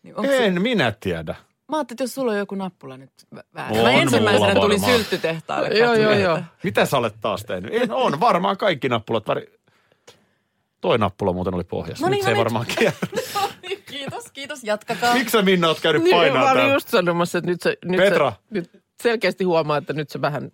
Niin 0.02 0.16
onko 0.16 0.30
se, 0.30 0.46
En 0.46 0.62
minä 0.62 0.92
tiedä. 1.00 1.34
mä 1.68 1.76
ajattelin, 1.76 1.94
että 1.96 2.02
jos 2.04 2.14
sulla 2.14 2.32
on 2.32 2.38
joku 2.38 2.54
nappula 2.54 2.96
nyt 2.96 3.10
vä- 3.34 3.42
väärä. 3.54 3.78
On 3.78 3.82
Mä 3.84 3.90
ensimmäisenä 3.90 4.54
tulin 4.54 4.80
sylttytehtaalle. 4.80 5.68
Joo, 5.68 5.94
joo, 5.94 6.12
joo. 6.12 6.40
Mitä 6.62 6.86
sä 6.86 6.96
olet 6.96 7.14
taas 7.20 7.44
tehnyt? 7.44 7.74
En, 7.74 7.92
on 7.92 8.20
varmaan 8.20 8.56
kaikki 8.56 8.88
nappulat 8.88 9.28
väri... 9.28 9.56
Toi 10.80 10.98
nappula 10.98 11.32
muuten 11.32 11.54
oli 11.54 11.64
pohjassa. 11.64 12.04
No 12.06 12.08
nyt 12.10 12.14
niin, 12.16 12.24
se 12.24 12.30
ei 12.30 12.34
no 12.34 12.38
nyt. 12.40 12.44
varmaan 12.44 12.66
kierrä. 12.78 12.98
No 13.34 13.48
niin, 13.62 13.82
kiitos, 13.86 14.30
kiitos. 14.32 14.64
Jatkakaa. 14.64 15.14
Miksi 15.14 15.32
sä 15.32 15.42
Minna 15.42 15.68
oot 15.68 15.80
käynyt 15.80 16.02
Niin, 16.02 16.16
painaa 16.16 16.44
mä 16.44 16.50
olin 16.62 16.72
just 16.72 16.88
sanomassa, 16.88 17.38
että 17.38 17.50
nyt 17.50 17.60
se, 17.62 17.76
nyt 17.84 17.96
Petra. 18.00 18.30
se 18.30 18.38
nyt 18.50 18.70
selkeästi 19.02 19.44
huomaa, 19.44 19.76
että 19.76 19.92
nyt 19.92 20.10
se 20.10 20.20
vähän 20.20 20.52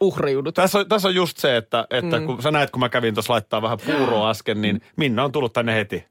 uhriudut. 0.00 0.54
Tässä 0.54 0.78
on, 0.78 0.88
tässä 0.88 1.08
on 1.08 1.14
just 1.14 1.36
se, 1.36 1.56
että, 1.56 1.86
että 1.90 2.20
mm. 2.20 2.26
kun 2.26 2.42
sä 2.42 2.50
näet, 2.50 2.70
kun 2.70 2.80
mä 2.80 2.88
kävin 2.88 3.14
tuossa 3.14 3.32
laittaa 3.32 3.62
vähän 3.62 3.78
puuroa 3.86 4.30
äsken, 4.30 4.62
niin 4.62 4.80
Minna 4.96 5.24
on 5.24 5.32
tullut 5.32 5.52
tänne 5.52 5.74
heti 5.74 6.04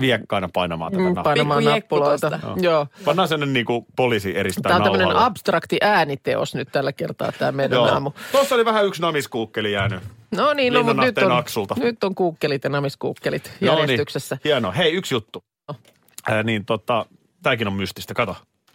viekkaina 0.00 0.48
painamaan 0.52 0.92
tätä 0.92 1.00
Mm, 1.02 1.04
nappulaa. 1.04 1.24
painamaan 1.24 1.64
nappuloita. 1.64 2.38
Joo. 2.42 2.56
Joo. 2.60 2.86
Pannaan 3.04 3.28
sen 3.28 3.52
niin 3.52 3.66
kuin 3.66 3.86
poliisi 3.96 4.36
eristää 4.38 4.62
Tämä 4.72 4.76
on 4.76 4.82
tämmöinen 4.82 5.16
abstrakti 5.16 5.78
ääniteos 5.80 6.54
nyt 6.54 6.68
tällä 6.72 6.92
kertaa 6.92 7.32
tämä 7.32 7.52
meidän 7.52 7.76
Joo. 7.76 7.86
aamu. 7.88 8.10
Tuossa 8.32 8.54
oli 8.54 8.64
vähän 8.64 8.86
yksi 8.86 9.02
namiskuukkeli 9.02 9.72
jäänyt. 9.72 10.02
No 10.30 10.52
niin, 10.54 10.72
no, 10.72 10.82
mutta 10.82 11.02
nyt 11.02 11.18
on, 11.18 11.32
aksulta. 11.32 11.74
nyt 11.78 12.04
on 12.04 12.14
kuukkelit 12.14 12.64
ja 12.64 12.70
namiskuukkelit 12.70 13.44
No 13.60 13.70
niin, 13.74 13.78
järjestyksessä. 13.80 14.38
hienoa. 14.44 14.72
Hei, 14.72 14.92
yksi 14.92 15.14
juttu. 15.14 15.44
No. 15.68 15.74
Ää, 16.28 16.42
niin 16.42 16.64
tota, 16.64 17.06
tääkin 17.42 17.66
on 17.66 17.72
mystistä. 17.72 18.14
Kato, 18.14 18.32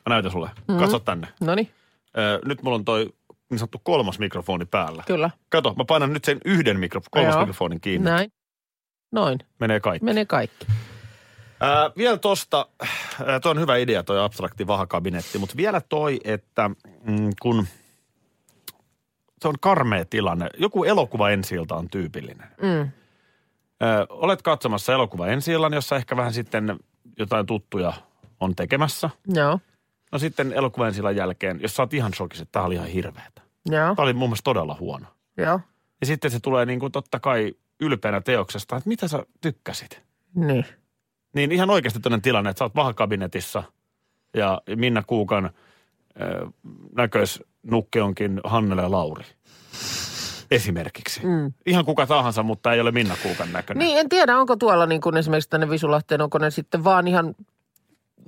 mä 0.10 0.16
näytän 0.16 0.32
sulle. 0.32 0.50
Mm-hmm. 0.56 0.80
Katso 0.82 1.00
tänne. 1.00 1.28
No 1.42 1.56
niin, 1.56 1.70
Ää, 2.16 2.40
nyt 2.46 2.64
mulla 2.64 2.76
on 2.76 2.86
toi 2.86 3.10
niin 3.50 3.60
sanottu 3.60 3.82
kolmas 3.84 4.20
mikrofoni 4.20 4.66
päällä. 4.66 5.04
kyllä. 5.08 5.30
Kato, 5.50 5.74
mä 5.78 5.86
painan 5.86 6.14
nyt 6.14 6.26
sen 6.26 6.38
yhden 6.46 6.78
mikro- 6.78 7.02
kolmas 7.12 7.34
Joo. 7.34 7.40
mikrofonin 7.42 7.82
kiinni. 7.82 8.10
Näin. 8.10 8.32
Noin, 9.12 9.40
Menee 9.60 9.80
kaikki. 9.80 10.06
menee 10.06 10.26
kaikki. 10.26 10.68
Ää, 11.60 11.92
vielä 11.98 12.18
tosta, 12.18 12.68
ää, 13.26 13.40
toi 13.40 13.52
on 13.52 13.60
hyvä 13.60 13.78
idea 13.78 14.04
toi 14.04 14.20
abstrakti 14.20 14.68
vahakabinetti, 14.68 15.38
mutta 15.38 15.58
vielä 15.58 15.82
toi, 15.82 16.20
että 16.24 16.70
mm, 17.04 17.30
kun 17.42 17.68
se 19.42 19.48
on 19.48 19.56
karmea 19.62 20.06
tilanne. 20.06 20.50
Joku 20.58 20.84
elokuva 20.84 21.30
ensi 21.30 21.56
on 21.76 21.90
tyypillinen. 21.90 22.48
Mm. 22.62 22.92
Ää, 23.82 24.06
olet 24.10 24.42
katsomassa 24.42 24.94
elokuva 24.94 25.28
ensi 25.28 25.52
jossa 25.76 25.96
ehkä 25.96 26.18
vähän 26.18 26.34
sitten 26.34 26.80
jotain 27.20 27.46
tuttuja 27.46 27.94
on 28.40 28.56
tekemässä. 28.56 29.10
Joo, 29.28 29.60
No 30.12 30.20
sitten 30.20 30.54
elokuva 30.54 30.88
ensi 30.88 31.02
jälkeen, 31.16 31.62
jos 31.62 31.76
sä 31.76 31.84
oot 31.84 31.94
ihan 31.94 32.14
shokissa, 32.14 32.44
että 32.44 32.52
tää 32.52 32.64
oli 32.64 32.76
ihan 32.76 32.88
hirveetä. 32.88 33.42
joo, 33.66 33.96
Tämä 33.96 34.04
oli 34.04 34.14
mun 34.14 34.30
mielestä 34.30 34.44
todella 34.44 34.78
huono. 34.80 35.06
joo. 35.38 35.60
Ja 36.02 36.08
sitten 36.08 36.32
se 36.32 36.40
tulee 36.40 36.66
niin 36.66 36.80
kuin 36.80 36.92
totta 36.92 37.20
kai 37.20 37.54
ylpeänä 37.80 38.22
teoksesta, 38.22 38.78
että 38.78 38.90
mitä 38.90 39.08
sä 39.08 39.26
tykkäsit. 39.42 40.02
Niin. 40.36 40.66
Niin 41.36 41.52
ihan 41.52 41.70
oikeasti 41.70 42.00
tämmöinen 42.00 42.22
tilanne, 42.22 42.50
että 42.50 42.58
sä 42.60 42.66
oot 42.66 42.76
vahakabinetissa 42.76 43.64
ja 44.34 44.62
Minna 44.76 45.04
Kuukan 45.08 45.46
äh, 45.46 45.52
näköisnukke 46.96 48.02
onkin 48.02 48.42
Hannele 48.44 48.82
ja 48.82 48.92
Lauri. 48.92 49.24
Esimerkiksi. 50.52 51.26
Mm. 51.26 51.54
Ihan 51.66 51.86
kuka 51.86 52.06
tahansa, 52.08 52.44
mutta 52.44 52.74
ei 52.74 52.82
ole 52.82 52.92
Minna 52.92 53.16
Kuukan 53.24 53.52
näköinen. 53.52 53.88
Niin, 53.88 53.98
en 54.00 54.10
tiedä, 54.10 54.38
onko 54.38 54.56
tuolla 54.56 54.86
niin 54.86 55.02
kuin 55.02 55.18
esimerkiksi 55.18 55.50
tänne 55.50 55.70
Visulahteen, 55.70 56.22
onko 56.22 56.38
ne 56.38 56.52
sitten 56.52 56.84
vaan 56.84 57.08
ihan 57.08 57.36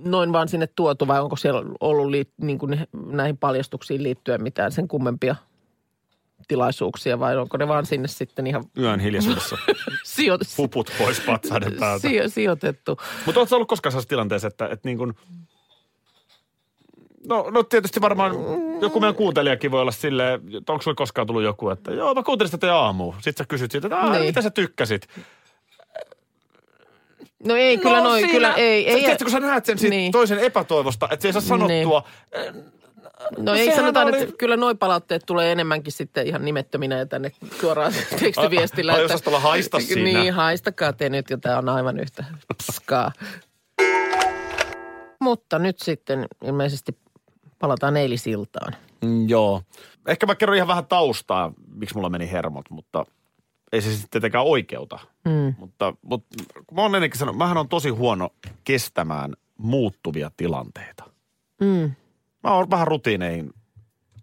noin 0.05 0.34
vaan 0.34 0.48
sinne 0.48 0.67
tuotu 0.67 1.08
vai 1.08 1.22
onko 1.22 1.36
siellä 1.36 1.62
ollut 1.79 2.10
liit, 2.10 2.29
niin 2.41 2.58
kuin 2.60 2.88
näihin 3.12 3.38
paljastuksiin 3.38 4.03
liittyen 4.03 4.43
mitään 4.43 4.72
sen 4.72 4.88
kummempia 4.88 5.36
tilaisuuksia 6.48 7.20
vai 7.20 7.38
onko 7.38 7.58
ne 7.58 7.67
vaan 7.67 7.86
sinne 7.86 8.08
sitten 8.08 8.48
ihan 8.48 8.63
Yön 8.77 9.00
hiljaisuudessa 9.00 9.58
sijo, 10.03 10.38
puput 10.58 10.91
pois 10.98 11.20
patsaiden 11.20 11.74
päältä. 11.79 12.08
sijo, 12.08 12.29
sijoitettu? 12.29 12.98
Mutta 13.25 13.39
ootko 13.39 13.55
ollut 13.55 13.67
koskaan 13.67 13.91
sellaisessa 13.91 14.10
tilanteessa, 14.10 14.48
että, 14.48 14.65
että 14.65 14.88
niin 14.89 14.98
kuin, 14.98 15.13
No, 17.27 17.50
no 17.51 17.63
tietysti 17.63 18.01
varmaan 18.01 18.36
joku 18.81 19.00
meidän 19.00 19.15
kuuntelijakin 19.15 19.72
voi 19.72 19.81
olla 19.81 19.91
silleen, 19.91 20.41
onko 20.70 20.81
sulla 20.81 20.96
koskaan 20.96 21.27
tullut 21.27 21.43
joku, 21.43 21.70
että 21.70 21.91
joo 21.91 22.13
mä 22.13 22.24
kuuntelin 22.24 22.48
sitä 22.51 22.58
teidän. 22.58 22.96
Sitten 23.13 23.34
sä 23.38 23.46
kysyt 23.48 23.72
siitä, 23.72 23.88
että 23.88 24.10
Niin. 24.12 24.25
mitä 24.25 24.41
sä 24.41 24.50
tykkäsit? 24.50 25.08
No 27.45 27.55
ei, 27.55 27.77
kyllä 27.77 27.98
no, 27.98 28.03
noin, 28.03 28.19
siinä- 28.19 28.33
kyllä 28.33 28.53
ei. 28.53 28.83
Sä, 28.83 28.89
ei 28.89 29.00
tiedätkö, 29.00 29.25
kun 29.25 29.31
sä 29.31 29.39
näet 29.39 29.65
sen 29.65 29.77
Niin. 29.89 30.12
toisen 30.12 30.39
epätoivosta, 30.39 31.07
että 31.12 31.21
se 31.21 31.27
ei 31.27 31.33
saa 31.33 31.41
sanottua. 31.41 32.03
No 33.38 33.53
ei 33.53 33.65
sehän 33.65 33.75
sanotaan, 33.79 34.07
oli- 34.07 34.21
että 34.21 34.36
kyllä 34.38 34.57
noi 34.57 34.75
palautteet 34.75 35.24
tulee 35.25 35.51
enemmänkin 35.51 35.93
sitten 35.93 36.27
ihan 36.27 36.45
nimettöminä 36.45 36.98
ja 36.98 37.05
tänne 37.05 37.31
suoraan 37.62 37.93
tekstiviestillä. 38.19 38.93
Ai- 38.93 39.03
että- 39.05 39.39
haista 39.39 39.79
siinä. 39.79 40.19
Niin, 40.19 40.33
haistakaa 40.33 40.93
te 40.93 41.10
nyt, 41.10 41.29
jo 41.29 41.38
tämä 41.38 41.57
on 41.57 41.69
aivan 41.69 42.00
yhtä 42.00 42.25
paskaa. 42.57 43.12
Mutta 45.21 45.60
nyt 45.60 45.79
sitten 45.79 46.25
ilmeisesti 46.43 46.98
palataan 47.60 47.98
eilisiltaan. 47.98 48.75
Mm, 49.05 49.29
joo. 49.29 49.62
Ehkä 50.07 50.25
mä 50.25 50.36
kerron 50.36 50.55
ihan 50.55 50.67
vähän 50.67 50.86
taustaa, 50.86 51.53
miksi 51.75 51.95
mulla 51.95 52.10
meni 52.10 52.31
hermot, 52.31 52.69
mutta 52.69 53.05
ei 53.71 53.81
se 53.81 53.91
sitten 53.91 54.09
tietenkään 54.09 54.45
oikeuta. 54.45 54.99
Mm. 55.25 55.55
Mutta, 55.57 55.93
mutta 56.01 56.43
kun 56.67 56.75
mä 56.75 56.81
oon 56.81 56.95
ennenkin 56.95 57.19
sanonut, 57.19 57.37
mähän 57.37 57.57
on 57.57 57.69
tosi 57.69 57.89
huono 57.89 58.29
kestämään 58.63 59.33
muuttuvia 59.57 60.31
tilanteita. 60.37 61.03
Mm. 61.61 61.91
Mä 62.43 62.53
oon 62.53 62.69
vähän 62.69 62.87
rutiineihin 62.87 63.53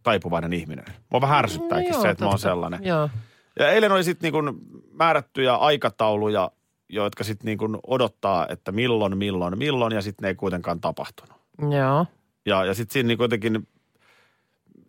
taipuvainen 0.02 0.52
ihminen. 0.52 0.84
Mua 1.10 1.20
vähän 1.20 1.38
ärsyttääkin 1.38 1.92
No 1.92 2.00
se, 2.00 2.06
joo, 2.06 2.12
että 2.12 2.24
mä 2.24 2.30
oon 2.30 2.38
sellainen. 2.38 2.84
Joo. 2.84 3.10
Ja 3.58 3.70
eilen 3.70 3.92
oli 3.92 4.04
sitten 4.04 4.32
niin 4.32 4.54
määrättyjä 4.92 5.54
aikatauluja, 5.54 6.50
jotka 6.88 7.24
sitten 7.24 7.46
niin 7.46 7.80
odottaa, 7.86 8.46
että 8.48 8.72
milloin, 8.72 9.18
milloin, 9.18 9.58
milloin, 9.58 9.92
ja 9.92 10.02
sitten 10.02 10.22
ne 10.22 10.28
ei 10.28 10.34
kuitenkaan 10.34 10.80
tapahtunut. 10.80 11.36
Joo. 11.58 12.06
Ja, 12.46 12.64
ja 12.64 12.74
sitten 12.74 12.92
siinä 12.92 13.06
niin 13.06 13.18
jotenkin, 13.20 13.68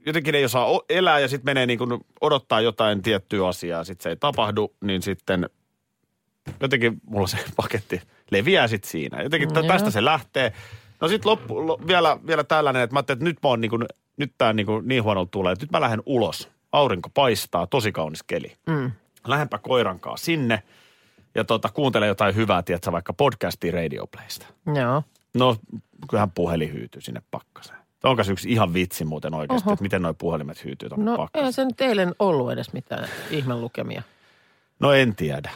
jotenkin 0.09 0.35
ei 0.35 0.45
osaa 0.45 0.67
elää 0.89 1.19
ja 1.19 1.27
sitten 1.27 1.45
menee 1.45 1.65
niin 1.65 1.79
kuin 1.79 2.05
odottaa 2.21 2.61
jotain 2.61 3.01
tiettyä 3.01 3.47
asiaa, 3.47 3.83
sitten 3.83 4.03
se 4.03 4.09
ei 4.09 4.15
tapahdu, 4.15 4.75
niin 4.81 5.01
sitten 5.01 5.49
jotenkin 6.61 7.01
mulla 7.05 7.27
se 7.27 7.37
paketti 7.61 8.01
leviää 8.31 8.67
sitten 8.67 8.91
siinä. 8.91 9.21
Jotenkin 9.21 9.49
Joo. 9.53 9.63
t- 9.63 9.67
tästä 9.67 9.91
se 9.91 10.05
lähtee. 10.05 10.53
No 11.01 11.07
sitten 11.07 11.29
loppu, 11.29 11.67
lo, 11.67 11.79
vielä, 11.87 12.17
vielä 12.27 12.43
tällainen, 12.43 12.81
että 12.81 12.93
mä 12.93 12.97
ajattelin, 12.97 13.17
että 13.17 13.25
nyt 13.25 13.37
mä 13.43 13.49
oon 13.49 13.61
niin, 13.61 13.69
kuin, 13.69 13.85
nyt 14.17 14.33
tää 14.37 14.53
niin, 14.53 14.65
kuin 14.65 14.87
niin 14.87 15.03
huono 15.03 15.25
tulee, 15.25 15.53
että 15.53 15.65
nyt 15.65 15.71
mä 15.71 15.81
lähden 15.81 16.03
ulos. 16.05 16.49
Aurinko 16.71 17.09
paistaa, 17.13 17.67
tosi 17.67 17.91
kaunis 17.91 18.23
keli. 18.23 18.55
Mm. 18.67 18.91
Lähdenpä 19.27 19.57
koirankaa 19.57 20.17
sinne 20.17 20.63
ja 21.35 21.43
tota, 21.43 21.69
kuuntele 21.69 22.07
jotain 22.07 22.35
hyvää, 22.35 22.63
tiedätkö, 22.63 22.91
vaikka 22.91 23.13
podcastia 23.13 23.71
Radioplaysta. 23.71 24.45
Joo. 24.75 25.03
No, 25.33 25.57
kyllähän 26.09 26.31
puhelin 26.31 26.73
hyytyy 26.73 27.01
sinne 27.01 27.21
pakkaseen. 27.31 27.78
Onko 28.03 28.23
se 28.23 28.31
yksi 28.31 28.51
ihan 28.51 28.73
vitsi 28.73 29.05
muuten 29.05 29.33
oikeasti, 29.33 29.67
Oho. 29.67 29.73
että 29.73 29.83
miten 29.83 30.01
nuo 30.01 30.13
puhelimet 30.13 30.63
hyytyy 30.65 30.89
tuonne 30.89 31.05
No 31.11 31.27
ei 31.33 31.53
se 31.53 31.65
nyt 31.65 31.81
eilen 31.81 32.15
ollut 32.19 32.51
edes 32.51 32.73
mitään 32.73 33.07
ihmelukemia. 33.31 34.01
No 34.79 34.93
en 34.93 35.15
tiedä. 35.15 35.51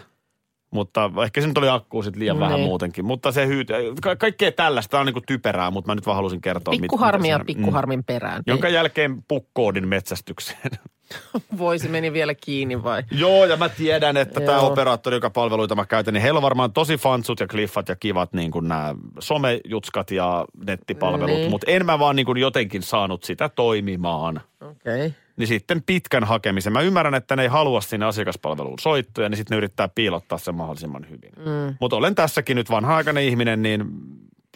Mutta 0.71 1.11
ehkä 1.23 1.41
se 1.41 1.47
nyt 1.47 1.57
oli 1.57 1.69
akkuu 1.69 2.03
sitten 2.03 2.19
liian 2.19 2.39
vähän 2.39 2.55
Niin. 2.55 2.65
muutenkin. 2.67 3.05
Mutta 3.05 3.31
se 3.31 3.47
hyytyy. 3.47 3.75
Ka- 4.01 4.15
kaikkea 4.15 4.51
tällaista 4.51 4.99
on 4.99 5.05
niinku 5.05 5.21
typerää, 5.27 5.71
mutta 5.71 5.87
mä 5.91 5.95
nyt 5.95 6.05
vaan 6.05 6.15
halusin 6.15 6.41
kertoa. 6.41 6.71
Pikkuharmia 6.81 7.39
pikkuharmin 7.45 8.03
perään. 8.03 8.37
Mm. 8.37 8.43
Jonka 8.47 8.69
jälkeen 8.69 9.23
pukkoodin 9.27 9.87
metsästykseen. 9.87 10.71
Voisi 11.57 11.87
meni 11.87 12.13
vielä 12.13 12.35
kiinni 12.35 12.83
vai? 12.83 13.03
Joo, 13.11 13.45
ja 13.45 13.57
mä 13.57 13.69
tiedän, 13.69 14.17
että 14.17 14.39
tämä 14.41 14.59
operaattori, 14.59 15.15
joka 15.15 15.29
palveluita 15.29 15.75
mä 15.75 15.85
käytän, 15.85 16.13
niin 16.13 16.21
heillä 16.21 16.37
on 16.37 16.43
varmaan 16.43 16.73
tosi 16.73 16.97
fansut 16.97 17.39
ja 17.39 17.47
kliffat 17.47 17.89
ja 17.89 17.95
kivat 17.95 18.33
niin 18.33 18.51
kuin 18.51 18.67
nämä 18.67 18.95
somejutskat 19.19 20.11
ja 20.11 20.45
nettipalvelut, 20.65 21.37
Niin. 21.37 21.49
mutta 21.49 21.71
en 21.71 21.85
mä 21.85 21.99
vaan 21.99 22.15
niin 22.15 22.25
kuin 22.25 22.37
jotenkin 22.37 22.81
saanut 22.83 23.23
sitä 23.23 23.49
toimimaan. 23.49 24.41
Okei. 24.61 25.05
Okay. 25.05 25.11
Niin 25.37 25.47
sitten 25.47 25.83
pitkän 25.85 26.23
hakemisen. 26.23 26.73
Mä 26.73 26.81
ymmärrän, 26.81 27.15
että 27.15 27.35
ne 27.35 27.41
ei 27.41 27.47
halua 27.47 27.81
sinne 27.81 28.05
asiakaspalveluun 28.05 28.79
soittoja, 28.79 29.29
niin 29.29 29.37
sitten 29.37 29.55
ne 29.55 29.57
yrittää 29.57 29.87
piilottaa 29.87 30.37
sen 30.37 30.55
mahdollisimman 30.55 31.05
hyvin. 31.09 31.31
Mm. 31.37 31.75
Mutta 31.79 31.95
olen 31.95 32.15
tässäkin 32.15 32.55
nyt 32.55 32.69
vanha-aikainen 32.69 33.23
ihminen, 33.23 33.61
niin 33.61 33.85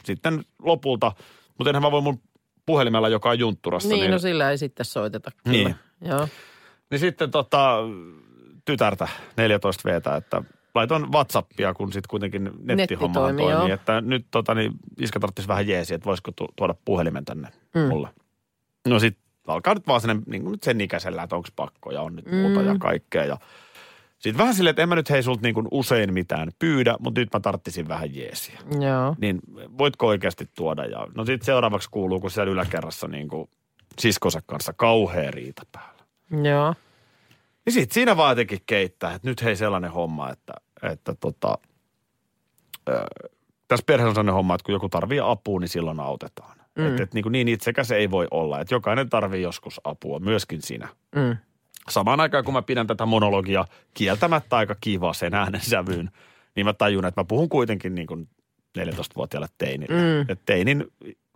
sitten 0.06 0.44
lopulta, 0.62 1.12
mutta 1.58 1.70
enhän 1.70 1.84
mä 1.84 1.92
voi 1.92 2.02
mun 2.02 2.20
puhelimella, 2.66 3.10
joka 3.10 3.30
on 3.30 3.40
juntturassa. 3.40 3.90
Niin, 3.90 4.00
niin, 4.00 4.12
no 4.12 4.20
sillä 4.20 4.52
ei 4.52 4.58
sitten 4.58 4.86
soiteta. 4.86 5.32
Kyllä. 5.44 5.58
Niin. 5.58 5.76
Joo. 6.02 6.28
niin 6.92 7.00
sitten 7.00 7.32
tota, 7.32 7.78
tytärtä 8.66 9.08
14 9.38 9.90
veetä, 9.90 10.16
että 10.16 10.44
laitoin 10.76 11.12
Whatsappia, 11.12 11.74
kun 11.74 11.94
sitten 11.94 12.10
kuitenkin 12.10 12.44
nettihomma 12.44 12.76
Netti 12.76 12.98
toimii, 12.98 13.46
toimii, 13.46 13.68
joo. 13.70 13.74
että 13.74 14.02
nyt 14.02 14.26
tota, 14.32 14.56
niin 14.56 14.72
iskä 15.00 15.20
tarvitsisi 15.20 15.48
vähän 15.48 15.68
jeesiä, 15.68 15.96
että 15.96 16.06
voisiko 16.06 16.32
tu- 16.32 16.54
tuoda 16.56 16.76
puhelimen 16.86 17.26
tänne 17.26 17.48
mm. 17.76 17.82
mulle. 17.82 18.10
No 18.88 19.00
sitten 19.00 19.24
alkaa 19.48 19.74
nyt 19.74 19.88
vaan 19.88 20.02
sen, 20.02 20.24
niin 20.26 20.52
nyt 20.52 20.64
sen 20.64 20.82
ikäisellä, 20.82 21.24
että 21.24 21.36
onko 21.36 21.50
pakko 21.56 21.92
ja 21.92 22.02
on 22.02 22.16
nyt 22.16 22.32
muuta 22.32 22.62
ja 22.62 22.76
kaikkea. 22.80 23.26
Ja 23.26 23.38
sitten 24.20 24.38
vähän 24.38 24.56
silleen, 24.56 24.70
että 24.70 24.82
en 24.82 24.90
mä 24.90 24.96
nyt 24.96 25.10
hei 25.10 25.24
sulta 25.24 25.42
niin 25.42 25.54
kuin 25.54 25.68
usein 25.72 26.14
mitään 26.14 26.52
pyydä, 26.60 26.96
mutta 27.00 27.22
nyt 27.22 27.30
mä 27.34 27.40
tarttisin 27.40 27.88
vähän 27.88 28.16
jeesiä. 28.16 28.60
Joo. 28.80 29.16
Niin 29.18 29.40
voitko 29.78 30.08
oikeasti 30.08 30.50
tuoda? 30.56 30.86
Ja 30.86 31.08
no 31.16 31.26
sitten 31.26 31.46
seuraavaksi 31.46 31.90
kuuluu, 31.92 32.20
kun 32.20 32.32
siellä 32.32 32.52
yläkerrassa 32.52 33.08
niin 33.08 33.28
kuin 33.28 33.50
siskonsa 34.00 34.42
kanssa 34.46 34.74
kauhea 34.74 35.32
riita 35.32 35.62
päällä. 35.72 36.04
Joo. 36.50 36.76
Niin 37.66 37.74
sit 37.74 37.92
siinä 37.92 38.18
vaan 38.18 38.32
jotenkin 38.32 38.60
keittää, 38.66 39.14
että 39.14 39.28
nyt 39.28 39.44
hei 39.44 39.56
sellainen 39.56 39.92
homma, 39.92 40.30
että, 40.30 40.54
että 40.84 41.16
tota, 41.20 41.58
ö, 42.90 43.06
tässä 43.68 43.84
perheessä 43.86 44.10
on 44.10 44.16
sellainen 44.16 44.34
homma, 44.34 44.56
että 44.56 44.66
kun 44.66 44.74
joku 44.74 44.90
tarvii 44.90 45.20
apua, 45.24 45.60
niin 45.60 45.70
silloin 45.70 46.00
autetaan. 46.00 46.58
Mm. 46.78 46.88
Että 46.88 47.04
et 47.04 47.14
niin, 47.14 47.32
niin 47.32 47.48
itsekäs 47.48 47.88
se 47.88 47.96
ei 47.96 48.12
voi 48.12 48.28
olla, 48.32 48.60
että 48.60 48.76
jokainen 48.76 49.10
tarvii 49.10 49.42
joskus 49.42 49.82
apua, 49.84 50.20
myöskin 50.20 50.62
sinä. 50.62 50.88
Mm. 51.16 51.38
Samaan 51.90 52.20
aikaan, 52.20 52.44
kun 52.44 52.54
mä 52.54 52.62
pidän 52.62 52.88
tätä 52.88 53.06
monologia 53.06 53.66
kieltämättä 53.94 54.58
aika 54.58 54.76
kiva 54.82 55.14
sen 55.14 55.34
äänensävyyn, 55.34 56.12
niin 56.56 56.66
mä 56.66 56.74
tajun, 56.74 57.06
että 57.06 57.22
mä 57.22 57.26
puhun 57.26 57.50
kuitenkin 57.50 57.96
niin 57.96 58.08
kuin 58.08 58.30
14-vuotiaalle 58.80 59.48
teinille. 59.58 59.96
Mm. 59.96 60.38
Teinin, 60.46 60.86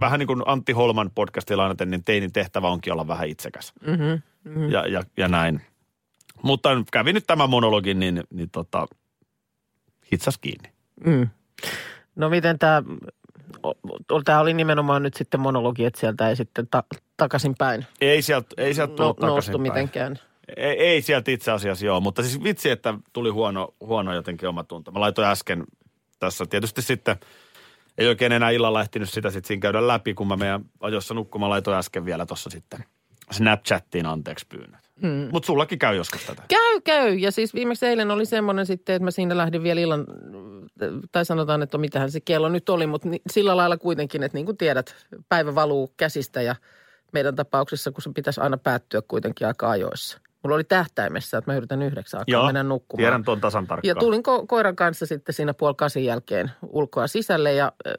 vähän 0.02 0.20
niin 0.20 0.28
kuin 0.28 0.44
Antti 0.46 0.72
Holman 0.72 1.12
podcastilla 1.16 1.62
lainaten, 1.62 1.92
niin 1.92 2.04
teinin 2.04 2.34
tehtävä 2.34 2.68
onkin 2.68 2.94
olla 2.94 3.08
vähän 3.08 3.28
itsekäs. 3.28 3.74
Mm-hmm. 3.88 4.22
Mm. 4.44 4.72
Ja, 4.72 4.88
ja, 4.88 5.04
ja 5.18 5.28
näin. 5.28 5.62
Mutta 6.44 6.70
kävi 6.92 7.14
nyt 7.14 7.28
tämä 7.28 7.48
monologi, 7.48 7.94
niin, 7.94 8.24
niin 8.34 8.50
tota, 8.50 8.88
hitsas 10.12 10.38
kiinni. 10.38 10.70
Mm. 11.06 11.30
No 12.16 12.30
miten 12.30 12.60
tämä, 12.60 12.84
tämä 14.26 14.40
oli 14.40 14.54
nimenomaan 14.54 15.04
nyt 15.04 15.14
sitten 15.14 15.40
monologi, 15.40 15.86
että 15.86 16.00
sieltä 16.00 16.30
ei 16.30 16.36
sitten 16.36 16.68
ta- 16.68 16.84
takaisin 17.18 17.56
päin 17.58 17.86
Ei 18.02 18.22
sieltä, 18.22 18.48
ei 18.58 18.74
sieltä 18.74 18.92
no, 18.92 18.98
tullut 18.98 19.20
noustu 19.20 19.52
takaisin 19.52 19.62
mitenkään. 19.62 20.20
Ei, 20.58 20.80
ei 20.80 21.02
sieltä 21.02 21.32
itse 21.32 21.52
asiassa 21.52 21.86
joo, 21.86 22.02
mutta 22.02 22.24
siis 22.24 22.44
vitsi, 22.44 22.70
että 22.70 22.94
tuli 23.14 23.30
huono, 23.30 23.74
huono 23.80 24.14
jotenkin 24.14 24.50
oma 24.50 24.64
tunto. 24.64 24.92
Mä 24.92 25.00
laitoin 25.00 25.28
äsken 25.28 25.64
tässä 26.20 26.46
tietysti 26.46 26.82
sitten, 26.82 27.16
ei 27.98 28.08
oikein 28.08 28.32
enää 28.32 28.50
illalla 28.50 28.82
ehtinyt 28.82 29.10
sitä 29.10 29.30
sitten 29.30 29.48
siinä 29.48 29.62
käydä 29.62 29.88
läpi, 29.88 30.14
kun 30.14 30.28
mä 30.28 30.38
meidän 30.38 30.66
ajoissa 30.80 31.14
nukkumaan 31.14 31.50
laitoin 31.50 31.78
äsken 31.78 32.06
vielä 32.06 32.26
tuossa 32.26 32.50
sitten 32.50 32.84
Snapchattiin 33.32 34.06
anteeksi 34.06 34.46
pyynnöt. 34.50 34.92
Hmm. 35.02 35.30
Mutta 35.32 35.48
sullakin 35.48 35.80
käy 35.80 35.96
joskus 35.96 36.26
tätä. 36.26 36.44
Käy, 36.48 36.82
käy. 36.84 37.14
Ja 37.14 37.32
siis 37.32 37.54
viimeksi 37.54 37.86
eilen 37.86 38.12
oli 38.12 38.26
semmoinen 38.26 38.66
sitten, 38.66 38.96
että 38.96 39.04
mä 39.04 39.12
siinä 39.12 39.38
lähdin 39.38 39.64
vielä 39.64 39.82
illan, 39.82 40.06
tai 41.12 41.26
sanotaan, 41.26 41.62
että 41.62 41.78
mitähän 41.78 42.12
se 42.12 42.20
kello 42.22 42.50
nyt 42.50 42.70
oli, 42.70 42.88
mutta 42.88 43.10
sillä 43.32 43.58
lailla 43.58 43.78
kuitenkin, 43.78 44.24
että 44.24 44.38
niin 44.38 44.46
kuin 44.46 44.58
tiedät, 44.58 44.96
päivä 45.30 45.56
valuu 45.56 45.94
käsistä 45.98 46.42
ja 46.42 46.56
meidän 47.14 47.36
tapauksessa, 47.36 47.92
kun 47.92 48.02
se 48.02 48.10
pitäisi 48.16 48.42
aina 48.42 48.58
päättyä 48.58 49.02
kuitenkin 49.08 49.48
aika 49.48 49.70
ajoissa. 49.70 50.20
Mulla 50.44 50.56
oli 50.56 50.64
tähtäimessä, 50.64 51.38
että 51.38 51.52
mä 51.52 51.56
yritän 51.58 51.82
yhdeksän 51.82 52.20
aikaa 52.20 52.46
mennä 52.46 52.64
nukkumaan. 52.64 53.02
tiedän 53.04 53.24
tuon 53.24 53.42
tasan 53.42 53.68
tarkkaan. 53.68 53.88
Ja 53.90 53.96
tulin 53.96 54.20
ko- 54.22 54.46
koiran 54.48 54.76
kanssa 54.76 55.06
sitten 55.06 55.34
siinä 55.36 55.54
puoli 55.54 55.76
kasin 55.78 56.06
jälkeen 56.06 56.52
ulkoa 56.70 57.08
sisälle 57.08 57.54
ja 57.54 57.66
äh, 57.88 57.94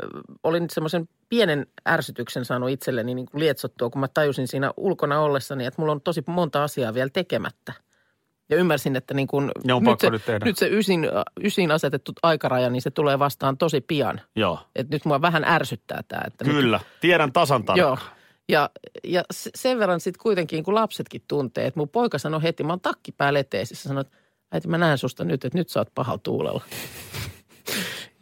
olin 0.44 0.66
semmoisen 0.70 1.09
pienen 1.28 1.66
ärsytyksen 1.88 2.44
saanut 2.44 2.70
itselleni 2.70 3.14
niin 3.14 3.26
kuin 3.26 3.40
lietsottua, 3.40 3.90
kun 3.90 4.00
mä 4.00 4.09
tajusin 4.09 4.48
siinä 4.48 4.72
ulkona 4.76 5.20
ollessani, 5.20 5.66
että 5.66 5.81
mulla 5.83 5.92
on 5.92 6.00
tosi 6.00 6.22
monta 6.26 6.64
asiaa 6.64 6.94
vielä 6.94 7.11
tekemättä. 7.12 7.72
Ja 8.48 8.57
ymmärsin, 8.57 8.96
että 8.96 9.14
niin 9.14 9.26
kuin 9.28 9.50
Ne 9.64 9.74
on 9.74 9.83
nyt, 9.83 10.00
se, 10.00 10.11
nyt 10.11 10.24
tehdä. 10.26 10.44
nyt 10.44 10.59
se 10.59 10.68
ysin, 10.70 11.09
ysin 11.44 11.70
asetettu 11.70 12.12
aikaraja, 12.22 12.70
niin 12.70 12.83
se 12.83 12.90
tulee 12.90 13.18
vastaan 13.18 13.59
tosi 13.59 13.81
pian. 13.81 14.20
Joo, 14.37 14.59
Että 14.76 14.94
nyt 14.94 15.05
mua 15.05 15.20
vähän 15.22 15.44
ärsyttää 15.44 16.00
tämä. 16.09 16.22
Että 16.26 16.44
nyt- 16.44 16.57
kyllä. 16.57 16.81
Tiedän 17.00 17.33
tasan 17.33 17.64
tarkkaan. 17.64 17.88
Joo. 17.88 17.98
Ja, 18.53 18.71
ja 19.05 19.23
se- 19.31 19.51
sen 19.55 19.79
verran 19.79 20.01
sitten 20.01 20.23
kuitenkin, 20.23 20.65
kun 20.65 20.75
lapsetkin 20.75 21.23
tuntee, 21.29 21.67
että 21.67 21.81
mun 21.81 21.88
poika 21.88 22.19
sanoi 22.19 22.43
heti, 22.43 22.65
mä 22.65 22.73
oon 22.73 22.81
takki 22.81 23.12
päällä 23.12 23.38
eteisissä, 23.38 23.88
sanoi, 23.88 24.01
että 24.01 24.17
äiti 24.53 24.69
mä 24.69 24.79
näen 24.79 24.99
susta 24.99 25.25
nyt, 25.25 25.45
että 25.45 25.59
nyt 25.59 25.69
sä 25.69 25.81
oot 25.81 25.95
pahalla 25.95 26.21
tuulella. 26.23 26.62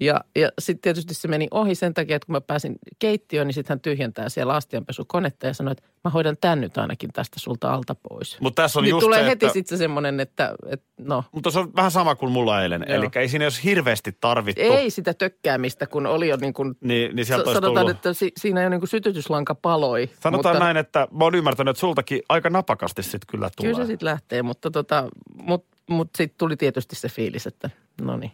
Ja, 0.00 0.20
ja 0.36 0.48
sitten 0.58 0.82
tietysti 0.82 1.14
se 1.14 1.28
meni 1.28 1.48
ohi 1.50 1.74
sen 1.74 1.94
takia, 1.94 2.16
että 2.16 2.26
kun 2.26 2.32
mä 2.32 2.40
pääsin 2.40 2.78
keittiöön, 2.98 3.46
niin 3.46 3.54
sitten 3.54 3.74
hän 3.74 3.80
tyhjentää 3.80 4.28
siellä 4.28 4.54
astianpesukonetta 4.54 5.46
ja 5.46 5.54
sanoi, 5.54 5.72
että 5.72 5.84
mä 6.04 6.10
hoidan 6.10 6.36
tän 6.40 6.60
nyt 6.60 6.78
ainakin 6.78 7.12
tästä 7.12 7.40
sulta 7.40 7.74
alta 7.74 7.94
pois. 8.08 8.40
Mutta 8.40 8.62
tässä 8.62 8.78
on 8.78 8.82
niin 8.82 8.90
just 8.90 9.00
tulee 9.00 9.20
se, 9.20 9.26
heti 9.26 9.46
että, 9.46 9.52
sitten 9.52 9.78
se 9.78 9.82
semmoinen, 9.82 10.20
että, 10.20 10.54
että 10.68 10.86
no, 10.98 11.24
mutta 11.32 11.50
se 11.50 11.58
on 11.58 11.76
vähän 11.76 11.90
sama 11.90 12.14
kuin 12.14 12.32
mulla 12.32 12.62
eilen. 12.62 12.90
Eli 12.90 13.08
ei 13.14 13.28
siinä 13.28 13.44
jos 13.44 13.64
hirveästi 13.64 14.16
tarvittu. 14.20 14.62
ei 14.62 14.90
sitä 14.90 15.14
tökkäämistä, 15.14 15.86
kun 15.86 16.06
oli 16.06 16.28
jo 16.28 16.36
niin 16.36 16.54
kuin, 16.54 16.74
Niin, 16.80 17.16
niin 17.16 17.26
sieltä 17.26 17.52
sanotaan, 17.52 17.74
tullut. 17.74 17.90
että 17.90 18.12
si, 18.12 18.32
siinä 18.36 18.62
jo 18.62 18.68
niin 18.68 18.80
kuin 18.80 18.88
sytytyslanka 18.88 19.54
paloi. 19.54 20.10
Sanotaan 20.20 20.54
mutta 20.54 20.64
näin, 20.64 20.76
että 20.76 21.08
mä 21.10 21.24
oon 21.24 21.34
ymmärtänyt, 21.34 21.70
että 21.70 21.80
sultakin 21.80 22.22
aika 22.28 22.50
napakasti 22.50 23.02
sitten 23.02 23.20
kyllä 23.28 23.50
tulee. 23.56 23.72
Kyllä 23.72 23.84
se 23.84 23.88
sitten 23.88 24.06
lähtee, 24.06 24.42
mutta 24.42 24.70
tota, 24.70 25.08
mut, 25.42 25.66
mut 25.90 26.08
sitten 26.16 26.38
tuli 26.38 26.56
tietysti 26.56 26.96
se 26.96 27.08
fiilis, 27.08 27.46
että 27.46 27.70
no 28.02 28.16
niin, 28.16 28.32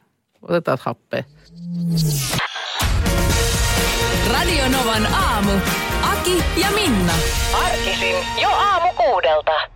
otetaan 0.48 0.78
happea. 0.80 1.24
Radio 4.32 4.68
Novan 4.68 5.06
aamu. 5.14 5.52
Aki 6.12 6.44
ja 6.56 6.70
Minna. 6.70 7.12
Arkisin 7.64 8.16
jo 8.42 8.48
aamu 8.48 8.92
kuudelta. 8.96 9.75